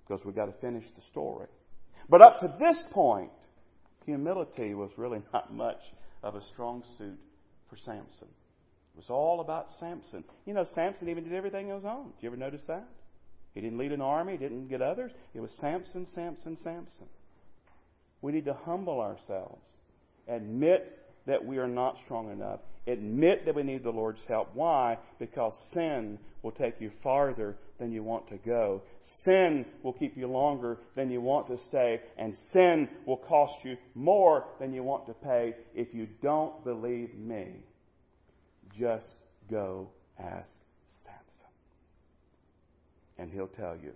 because 0.07 0.25
we've 0.25 0.35
got 0.35 0.47
to 0.47 0.61
finish 0.61 0.85
the 0.95 1.03
story. 1.11 1.47
But 2.09 2.23
up 2.23 2.39
to 2.39 2.55
this 2.59 2.79
point, 2.91 3.29
humility 4.07 4.73
was 4.73 4.89
really 4.97 5.21
not 5.33 5.53
much 5.53 5.81
of 6.23 6.33
a 6.33 6.41
strong 6.53 6.83
suit 6.97 7.19
for 7.69 7.77
Samson. 7.77 8.27
It 8.27 8.97
was 8.97 9.09
all 9.09 9.41
about 9.41 9.67
Samson. 9.79 10.23
You 10.47 10.55
know, 10.55 10.65
Samson 10.73 11.09
even 11.09 11.23
did 11.23 11.33
everything 11.33 11.69
on 11.69 11.75
his 11.75 11.85
own. 11.85 12.05
Did 12.15 12.23
you 12.23 12.29
ever 12.29 12.37
notice 12.37 12.63
that? 12.67 12.87
He 13.53 13.61
didn't 13.61 13.77
lead 13.77 13.91
an 13.91 14.01
army, 14.01 14.33
he 14.33 14.37
didn't 14.39 14.69
get 14.69 14.81
others. 14.81 15.11
It 15.35 15.41
was 15.41 15.51
Samson, 15.59 16.07
Samson, 16.15 16.57
Samson. 16.63 17.07
We 18.21 18.31
need 18.31 18.45
to 18.45 18.53
humble 18.53 18.99
ourselves, 18.99 19.65
admit 20.27 20.97
that 21.27 21.45
we 21.45 21.57
are 21.57 21.67
not 21.67 21.97
strong 22.05 22.31
enough, 22.31 22.61
admit 22.87 23.45
that 23.45 23.55
we 23.55 23.63
need 23.63 23.83
the 23.83 23.91
Lord's 23.91 24.21
help. 24.27 24.49
Why? 24.53 24.97
Because 25.19 25.53
sin 25.73 26.17
will 26.41 26.51
take 26.51 26.79
you 26.79 26.91
farther 27.03 27.55
than 27.79 27.91
you 27.91 28.03
want 28.03 28.27
to 28.29 28.37
go. 28.37 28.81
Sin 29.23 29.65
will 29.83 29.93
keep 29.93 30.17
you 30.17 30.27
longer 30.27 30.79
than 30.95 31.11
you 31.11 31.21
want 31.21 31.47
to 31.47 31.57
stay, 31.65 32.01
and 32.17 32.35
sin 32.53 32.89
will 33.05 33.17
cost 33.17 33.53
you 33.63 33.77
more 33.95 34.45
than 34.59 34.73
you 34.73 34.83
want 34.83 35.05
to 35.07 35.13
pay. 35.13 35.55
If 35.75 35.93
you 35.93 36.07
don't 36.21 36.63
believe 36.63 37.15
me, 37.15 37.63
just 38.77 39.07
go 39.49 39.89
ask 40.19 40.51
Samson. 41.03 41.47
And 43.17 43.31
he'll 43.31 43.47
tell 43.47 43.75
you, 43.75 43.93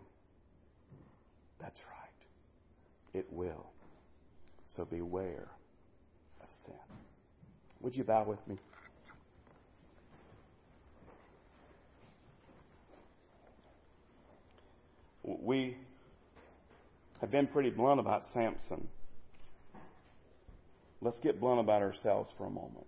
that's 1.60 1.80
right. 1.80 3.20
It 3.20 3.28
will. 3.32 3.66
So 4.76 4.86
beware 4.86 5.50
of 6.42 6.48
sin. 6.66 6.74
Would 7.82 7.96
you 7.96 8.04
bow 8.04 8.24
with 8.24 8.40
me? 8.48 8.58
We 15.40 15.78
have 17.22 17.32
been 17.32 17.48
pretty 17.48 17.70
blunt 17.70 18.00
about 18.00 18.24
Samson. 18.34 18.88
Let's 21.02 21.20
get 21.20 21.40
blunt 21.40 21.60
about 21.60 21.82
ourselves 21.82 22.30
for 22.38 22.46
a 22.46 22.50
moment. 22.50 22.86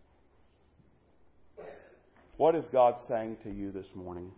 What 2.37 2.55
is 2.55 2.65
God 2.71 2.95
saying 3.07 3.37
to 3.43 3.51
you 3.51 3.71
this 3.71 3.87
morning? 3.95 4.31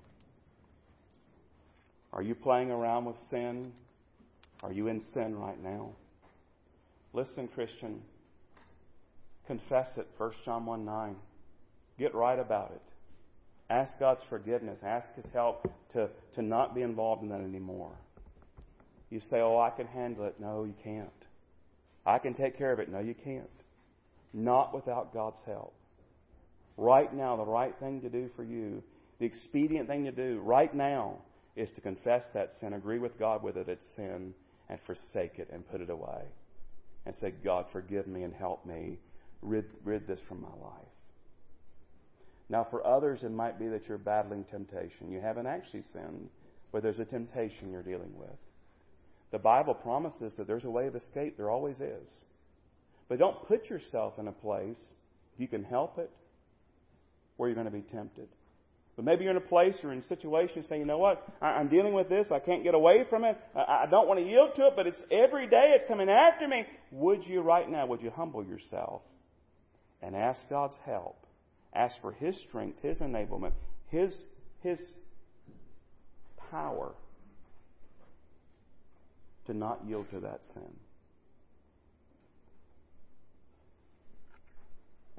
Are 2.13 2.21
you 2.21 2.35
playing 2.35 2.71
around 2.71 3.05
with 3.05 3.17
sin? 3.29 3.71
Are 4.63 4.71
you 4.71 4.87
in 4.87 5.01
sin 5.13 5.35
right 5.35 5.61
now? 5.61 5.91
Listen, 7.13 7.47
Christian, 7.47 8.01
confess 9.47 9.87
it. 9.97 10.07
1 10.17 10.31
John 10.43 10.65
1 10.65 10.85
9. 10.85 11.15
Get 11.97 12.13
right 12.13 12.39
about 12.39 12.71
it. 12.71 12.81
Ask 13.69 13.97
God's 13.99 14.23
forgiveness. 14.29 14.79
Ask 14.85 15.13
His 15.15 15.25
help 15.33 15.69
to, 15.93 16.09
to 16.35 16.41
not 16.41 16.75
be 16.75 16.81
involved 16.81 17.23
in 17.23 17.29
that 17.29 17.41
anymore. 17.41 17.95
You 19.09 19.19
say, 19.19 19.39
Oh, 19.39 19.59
I 19.59 19.69
can 19.69 19.87
handle 19.87 20.25
it. 20.25 20.35
No, 20.39 20.63
you 20.63 20.75
can't. 20.83 21.09
I 22.05 22.19
can 22.19 22.33
take 22.33 22.57
care 22.57 22.71
of 22.71 22.79
it. 22.79 22.91
No, 22.91 22.99
you 22.99 23.15
can't. 23.15 23.49
Not 24.33 24.73
without 24.73 25.13
God's 25.13 25.39
help. 25.45 25.73
Right 26.77 27.13
now, 27.13 27.37
the 27.37 27.45
right 27.45 27.73
thing 27.79 28.01
to 28.01 28.09
do 28.09 28.29
for 28.35 28.43
you, 28.43 28.83
the 29.19 29.25
expedient 29.25 29.87
thing 29.87 30.03
to 30.05 30.11
do 30.11 30.39
right 30.43 30.73
now, 30.73 31.19
is 31.55 31.71
to 31.73 31.81
confess 31.81 32.23
that 32.33 32.49
sin, 32.59 32.73
agree 32.73 32.99
with 32.99 33.17
God 33.17 33.41
with 33.41 33.55
it, 33.55 33.69
it's 33.69 33.85
sin, 33.95 34.33
and 34.69 34.79
forsake 34.85 35.39
it 35.39 35.49
and 35.51 35.67
put 35.69 35.81
it 35.81 35.89
away. 35.89 36.23
And 37.05 37.15
say, 37.15 37.33
God, 37.43 37.65
forgive 37.71 38.07
me 38.07 38.23
and 38.23 38.33
help 38.33 38.65
me. 38.65 38.97
Rid, 39.41 39.65
rid 39.83 40.05
this 40.07 40.19
from 40.27 40.41
my 40.41 40.49
life. 40.61 40.94
Now, 42.49 42.67
for 42.69 42.85
others, 42.85 43.23
it 43.23 43.31
might 43.31 43.57
be 43.57 43.67
that 43.69 43.87
you're 43.87 43.97
battling 43.97 44.45
temptation. 44.45 45.11
You 45.11 45.19
haven't 45.19 45.47
actually 45.47 45.83
sinned, 45.93 46.29
but 46.71 46.83
there's 46.83 46.99
a 46.99 47.05
temptation 47.05 47.71
you're 47.71 47.81
dealing 47.81 48.15
with. 48.15 48.37
The 49.31 49.39
Bible 49.39 49.73
promises 49.73 50.35
that 50.37 50.47
there's 50.47 50.65
a 50.65 50.69
way 50.69 50.87
of 50.87 50.95
escape. 50.95 51.37
There 51.37 51.49
always 51.49 51.81
is. 51.81 52.23
But 53.09 53.19
don't 53.19 53.47
put 53.47 53.69
yourself 53.69 54.19
in 54.19 54.27
a 54.27 54.31
place, 54.31 54.81
if 55.33 55.39
you 55.39 55.47
can 55.47 55.63
help 55.63 55.97
it, 55.97 56.11
where 57.37 57.49
you're 57.49 57.55
going 57.55 57.65
to 57.65 57.71
be 57.71 57.81
tempted. 57.81 58.27
But 58.95 59.03
maybe 59.03 59.23
you're 59.23 59.31
in 59.31 59.37
a 59.37 59.41
place 59.41 59.75
or 59.83 59.91
in 59.91 59.99
a 59.99 60.07
situation 60.07 60.63
saying, 60.69 60.79
you 60.79 60.87
know 60.87 60.97
what, 60.97 61.21
I'm 61.41 61.67
dealing 61.67 61.93
with 61.93 62.07
this, 62.07 62.27
I 62.31 62.39
can't 62.39 62.63
get 62.63 62.75
away 62.75 63.03
from 63.09 63.25
it, 63.25 63.37
I 63.53 63.87
don't 63.91 64.07
want 64.07 64.21
to 64.21 64.25
yield 64.25 64.55
to 64.55 64.67
it, 64.67 64.73
but 64.77 64.87
it's 64.87 65.01
every 65.11 65.47
day, 65.47 65.73
it's 65.75 65.85
coming 65.85 66.07
after 66.07 66.47
me. 66.47 66.65
Would 66.91 67.25
you 67.25 67.41
right 67.41 67.69
now, 67.69 67.87
would 67.87 68.01
you 68.01 68.09
humble 68.09 68.45
yourself 68.45 69.01
and 70.01 70.15
ask 70.15 70.39
God's 70.49 70.77
help? 70.85 71.24
Ask 71.75 71.99
for 72.01 72.13
His 72.13 72.37
strength, 72.47 72.81
His 72.81 72.99
enablement, 72.99 73.51
His, 73.89 74.15
His 74.61 74.79
power 76.49 76.93
to 79.47 79.53
not 79.53 79.81
yield 79.85 80.09
to 80.11 80.21
that 80.21 80.39
sin. 80.53 80.73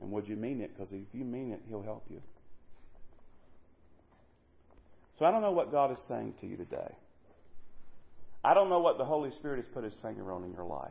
And 0.01 0.11
would 0.11 0.29
you 0.29 0.37
mean 0.37 0.61
it? 0.61 0.77
Because 0.77 0.93
if 0.93 1.07
you 1.13 1.25
mean 1.25 1.53
it, 1.53 1.61
He'll 1.69 1.83
help 1.83 2.05
you. 2.11 2.21
So 5.19 5.25
I 5.25 5.31
don't 5.31 5.43
know 5.43 5.53
what 5.53 5.71
God 5.71 5.91
is 5.91 6.03
saying 6.09 6.35
to 6.41 6.47
you 6.47 6.57
today. 6.57 6.95
I 8.45 8.55
don't 8.55 8.69
know 8.69 8.81
what 8.81 8.99
the 8.99 9.05
Holy 9.05 9.31
Spirit 9.33 9.57
has 9.57 9.67
put 9.73 9.85
His 9.85 9.95
finger 10.03 10.31
on 10.33 10.45
in 10.45 10.53
your 10.53 10.65
life. 10.65 10.91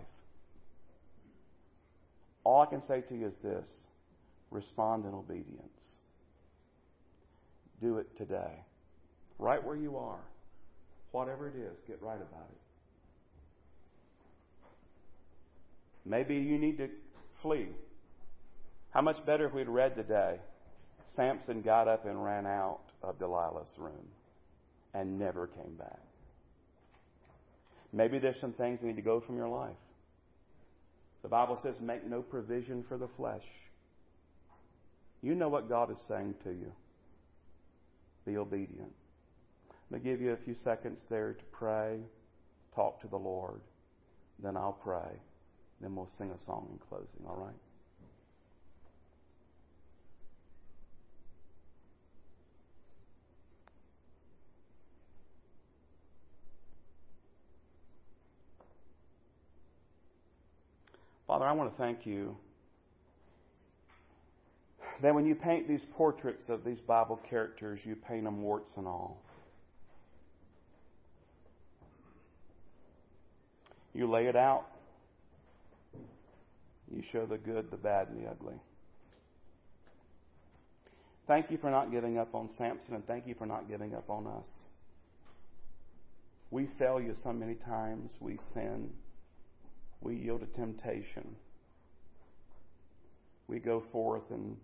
All 2.44 2.62
I 2.62 2.66
can 2.66 2.82
say 2.84 3.02
to 3.02 3.16
you 3.16 3.28
is 3.28 3.34
this 3.44 3.68
respond 4.52 5.06
in 5.06 5.14
obedience. 5.14 5.98
Do 7.82 7.98
it 7.98 8.18
today. 8.18 8.64
Right 9.40 9.64
where 9.64 9.76
you 9.76 9.98
are. 9.98 10.20
Whatever 11.12 11.48
it 11.48 11.56
is, 11.56 11.78
get 11.88 12.02
right 12.02 12.16
about 12.16 12.48
it. 12.50 12.58
Maybe 16.06 16.36
you 16.36 16.58
need 16.58 16.78
to 16.78 16.90
flee. 17.42 17.68
How 18.92 19.02
much 19.02 19.26
better 19.26 19.48
if 19.48 19.54
we'd 19.54 19.68
read 19.68 19.96
today? 19.96 20.38
Samson 21.16 21.62
got 21.62 21.88
up 21.88 22.06
and 22.06 22.24
ran 22.24 22.46
out 22.46 22.80
of 23.04 23.20
Delilah's 23.20 23.74
room 23.78 24.08
and 24.94 25.20
never 25.20 25.48
came 25.48 25.76
back. 25.76 26.00
Maybe 27.92 28.20
there's 28.20 28.40
some 28.40 28.54
things 28.54 28.82
that 28.82 28.88
need 28.88 28.96
to 28.96 29.02
go 29.02 29.20
from 29.20 29.38
your 29.38 29.48
life. 29.48 29.76
The 31.24 31.30
Bible 31.30 31.60
says, 31.64 31.76
make 31.82 32.06
no 32.06 32.22
provision 32.22 32.84
for 32.88 32.98
the 32.98 33.08
flesh. 33.08 33.46
You 35.26 35.34
know 35.34 35.50
what 35.50 35.68
God 35.68 35.90
is 35.90 35.98
saying 36.08 36.36
to 36.44 36.52
you. 36.52 36.72
Be 38.28 38.38
obedient. 38.38 38.94
I'm 39.72 39.90
going 39.90 40.04
to 40.04 40.08
give 40.08 40.22
you 40.22 40.34
a 40.34 40.38
few 40.38 40.54
seconds 40.54 41.04
there 41.10 41.34
to 41.34 41.44
pray, 41.46 41.98
talk 42.76 43.02
to 43.02 43.08
the 43.08 43.18
Lord. 43.18 43.62
Then 44.38 44.56
I'll 44.56 44.78
pray. 44.84 45.20
Then 45.82 45.96
we'll 45.96 46.12
sing 46.20 46.30
a 46.30 46.40
song 46.46 46.68
in 46.72 46.78
closing, 46.78 47.26
all 47.28 47.38
right? 47.38 47.56
Father, 61.26 61.46
I 61.46 61.52
want 61.54 61.76
to 61.76 61.82
thank 61.82 62.06
you 62.06 62.38
that 65.02 65.14
when 65.14 65.26
you 65.26 65.36
paint 65.36 65.68
these 65.68 65.84
portraits 65.96 66.44
of 66.48 66.64
these 66.64 66.80
Bible 66.80 67.20
characters, 67.30 67.80
you 67.84 67.96
paint 67.96 68.24
them 68.24 68.42
warts 68.42 68.72
and 68.78 68.88
all. 68.88 69.22
You 73.94 74.10
lay 74.10 74.28
it 74.28 74.36
out. 74.36 74.66
You 76.94 77.02
show 77.12 77.26
the 77.26 77.38
good, 77.38 77.72
the 77.72 77.78
bad, 77.78 78.10
and 78.10 78.24
the 78.24 78.30
ugly. 78.30 78.56
Thank 81.28 81.50
you 81.50 81.58
for 81.58 81.72
not 81.72 81.92
giving 81.92 82.18
up 82.18 82.36
on 82.36 82.50
Samson, 82.58 82.94
and 82.94 83.06
thank 83.08 83.26
you 83.26 83.34
for 83.36 83.46
not 83.46 83.68
giving 83.68 83.96
up 83.96 84.10
on 84.10 84.28
us. 84.28 84.48
We 86.52 86.70
fail 86.78 87.02
you 87.02 87.16
so 87.24 87.34
many 87.34 87.56
times. 87.56 88.12
We 88.20 88.38
sin. 88.54 88.92
We 90.02 90.16
yield 90.16 90.42
to 90.42 90.48
temptation. 90.48 91.36
We 93.48 93.60
go 93.60 93.84
forth 93.92 94.30
and 94.30 94.58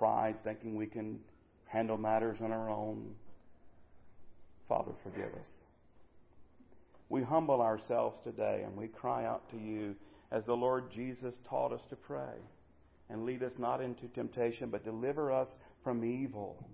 pride, 0.00 0.34
thinking 0.42 0.74
we 0.74 0.86
can 0.86 1.20
handle 1.66 1.98
matters 1.98 2.38
on 2.42 2.50
our 2.50 2.70
own. 2.70 3.10
Father, 4.66 4.92
forgive 5.04 5.28
us. 5.28 5.62
We 7.10 7.22
humble 7.22 7.60
ourselves 7.60 8.18
today 8.24 8.62
and 8.64 8.74
we 8.76 8.88
cry 8.88 9.26
out 9.26 9.50
to 9.50 9.58
you 9.58 9.94
as 10.32 10.44
the 10.46 10.54
Lord 10.54 10.90
Jesus 10.90 11.34
taught 11.48 11.72
us 11.72 11.82
to 11.90 11.96
pray. 11.96 12.38
And 13.10 13.26
lead 13.26 13.42
us 13.42 13.52
not 13.58 13.82
into 13.82 14.06
temptation, 14.08 14.70
but 14.70 14.84
deliver 14.84 15.30
us 15.32 15.50
from 15.84 16.02
evil. 16.04 16.64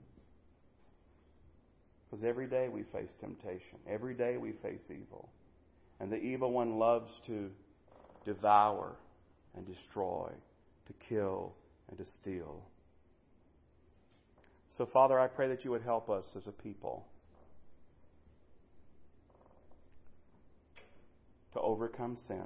Because 2.09 2.25
every 2.25 2.47
day 2.47 2.69
we 2.69 2.83
face 2.93 3.11
temptation. 3.21 3.79
Every 3.89 4.15
day 4.15 4.37
we 4.37 4.53
face 4.63 4.83
evil. 4.89 5.31
And 5.99 6.13
the 6.13 6.23
evil 6.23 6.53
one 6.53 6.79
loves 6.79 7.11
to 7.27 7.51
devour 8.25 8.95
and 9.57 9.67
destroy, 9.67 10.31
to 10.87 10.93
kill 11.09 11.55
and 11.89 11.99
to 11.99 12.05
steal. 12.21 12.63
So, 14.77 14.85
Father, 14.85 15.19
I 15.19 15.27
pray 15.27 15.49
that 15.49 15.65
you 15.65 15.71
would 15.71 15.83
help 15.83 16.11
us 16.11 16.27
as 16.37 16.47
a 16.47 16.53
people 16.53 17.07
to 21.55 21.61
overcome 21.61 22.19
sin, 22.29 22.45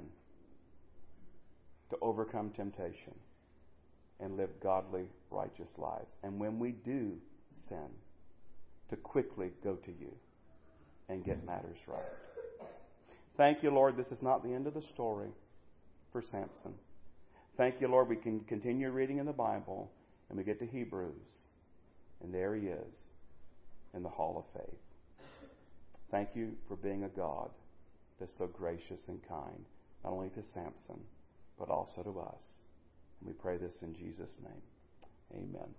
to 1.89 1.97
overcome 2.01 2.51
temptation, 2.51 3.13
and 4.21 4.37
live 4.37 4.49
godly, 4.63 5.07
righteous 5.29 5.67
lives. 5.77 6.07
And 6.23 6.39
when 6.39 6.57
we 6.57 6.71
do 6.71 7.17
sin, 7.67 7.89
to 8.89 8.95
quickly 8.95 9.51
go 9.63 9.75
to 9.75 9.91
you 9.91 10.11
and 11.09 11.25
get 11.25 11.45
matters 11.45 11.77
right. 11.87 11.99
Thank 13.35 13.63
you, 13.63 13.71
Lord. 13.71 13.97
This 13.97 14.07
is 14.07 14.21
not 14.21 14.43
the 14.43 14.53
end 14.53 14.67
of 14.67 14.73
the 14.73 14.83
story 14.93 15.29
for 16.11 16.21
Samson. 16.21 16.73
Thank 17.57 17.81
you, 17.81 17.87
Lord. 17.87 18.07
We 18.07 18.17
can 18.17 18.41
continue 18.41 18.91
reading 18.91 19.17
in 19.17 19.25
the 19.25 19.33
Bible 19.33 19.91
and 20.29 20.37
we 20.37 20.43
get 20.43 20.59
to 20.59 20.65
Hebrews. 20.65 21.40
And 22.23 22.33
there 22.33 22.55
he 22.55 22.67
is 22.67 22.93
in 23.93 24.03
the 24.03 24.09
hall 24.09 24.37
of 24.37 24.61
faith. 24.61 24.79
Thank 26.11 26.29
you 26.35 26.51
for 26.67 26.75
being 26.75 27.03
a 27.03 27.09
God 27.09 27.49
that's 28.19 28.37
so 28.37 28.47
gracious 28.47 28.99
and 29.07 29.19
kind, 29.27 29.65
not 30.03 30.13
only 30.13 30.29
to 30.29 30.43
Samson, 30.53 31.01
but 31.57 31.69
also 31.69 32.03
to 32.03 32.19
us. 32.19 32.41
And 33.19 33.27
we 33.27 33.33
pray 33.33 33.57
this 33.57 33.73
in 33.81 33.93
Jesus' 33.93 34.35
name. 34.43 34.61
Amen. 35.33 35.69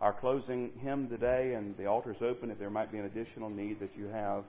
Our 0.00 0.12
closing 0.12 0.72
hymn 0.82 1.08
today, 1.08 1.54
and 1.54 1.76
the 1.76 1.86
altar 1.86 2.12
is 2.12 2.22
open 2.22 2.50
if 2.50 2.58
there 2.58 2.70
might 2.70 2.90
be 2.90 2.98
an 2.98 3.04
additional 3.04 3.48
need 3.48 3.80
that 3.80 3.96
you 3.96 4.06
have. 4.06 4.44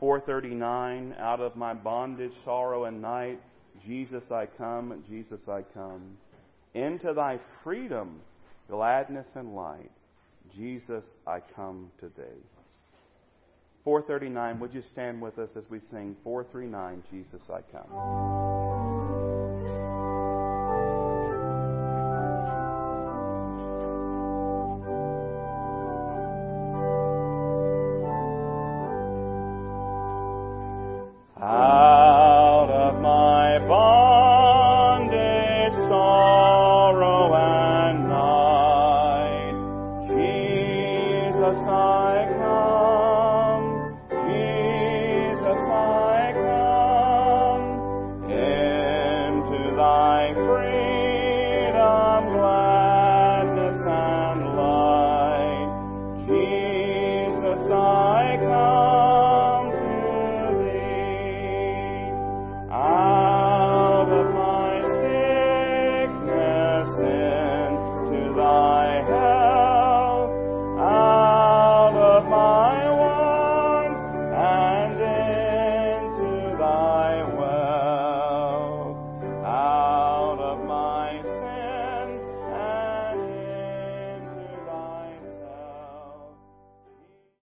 439, 0.00 1.14
out 1.18 1.40
of 1.40 1.56
my 1.56 1.72
bondage, 1.72 2.32
sorrow, 2.44 2.84
and 2.84 3.00
night, 3.00 3.40
Jesus 3.86 4.30
I 4.30 4.46
come, 4.46 5.02
Jesus 5.08 5.40
I 5.48 5.62
come. 5.72 6.16
Into 6.74 7.12
thy 7.14 7.38
freedom, 7.62 8.20
gladness, 8.68 9.26
and 9.34 9.54
light, 9.54 9.90
Jesus 10.54 11.04
I 11.26 11.40
come 11.54 11.90
today. 11.98 12.38
439, 13.84 14.60
would 14.60 14.72
you 14.72 14.82
stand 14.82 15.20
with 15.20 15.38
us 15.38 15.50
as 15.56 15.64
we 15.68 15.78
sing 15.78 16.16
439, 16.24 17.02
Jesus 17.10 17.42
I 17.50 17.60
come? 17.70 18.93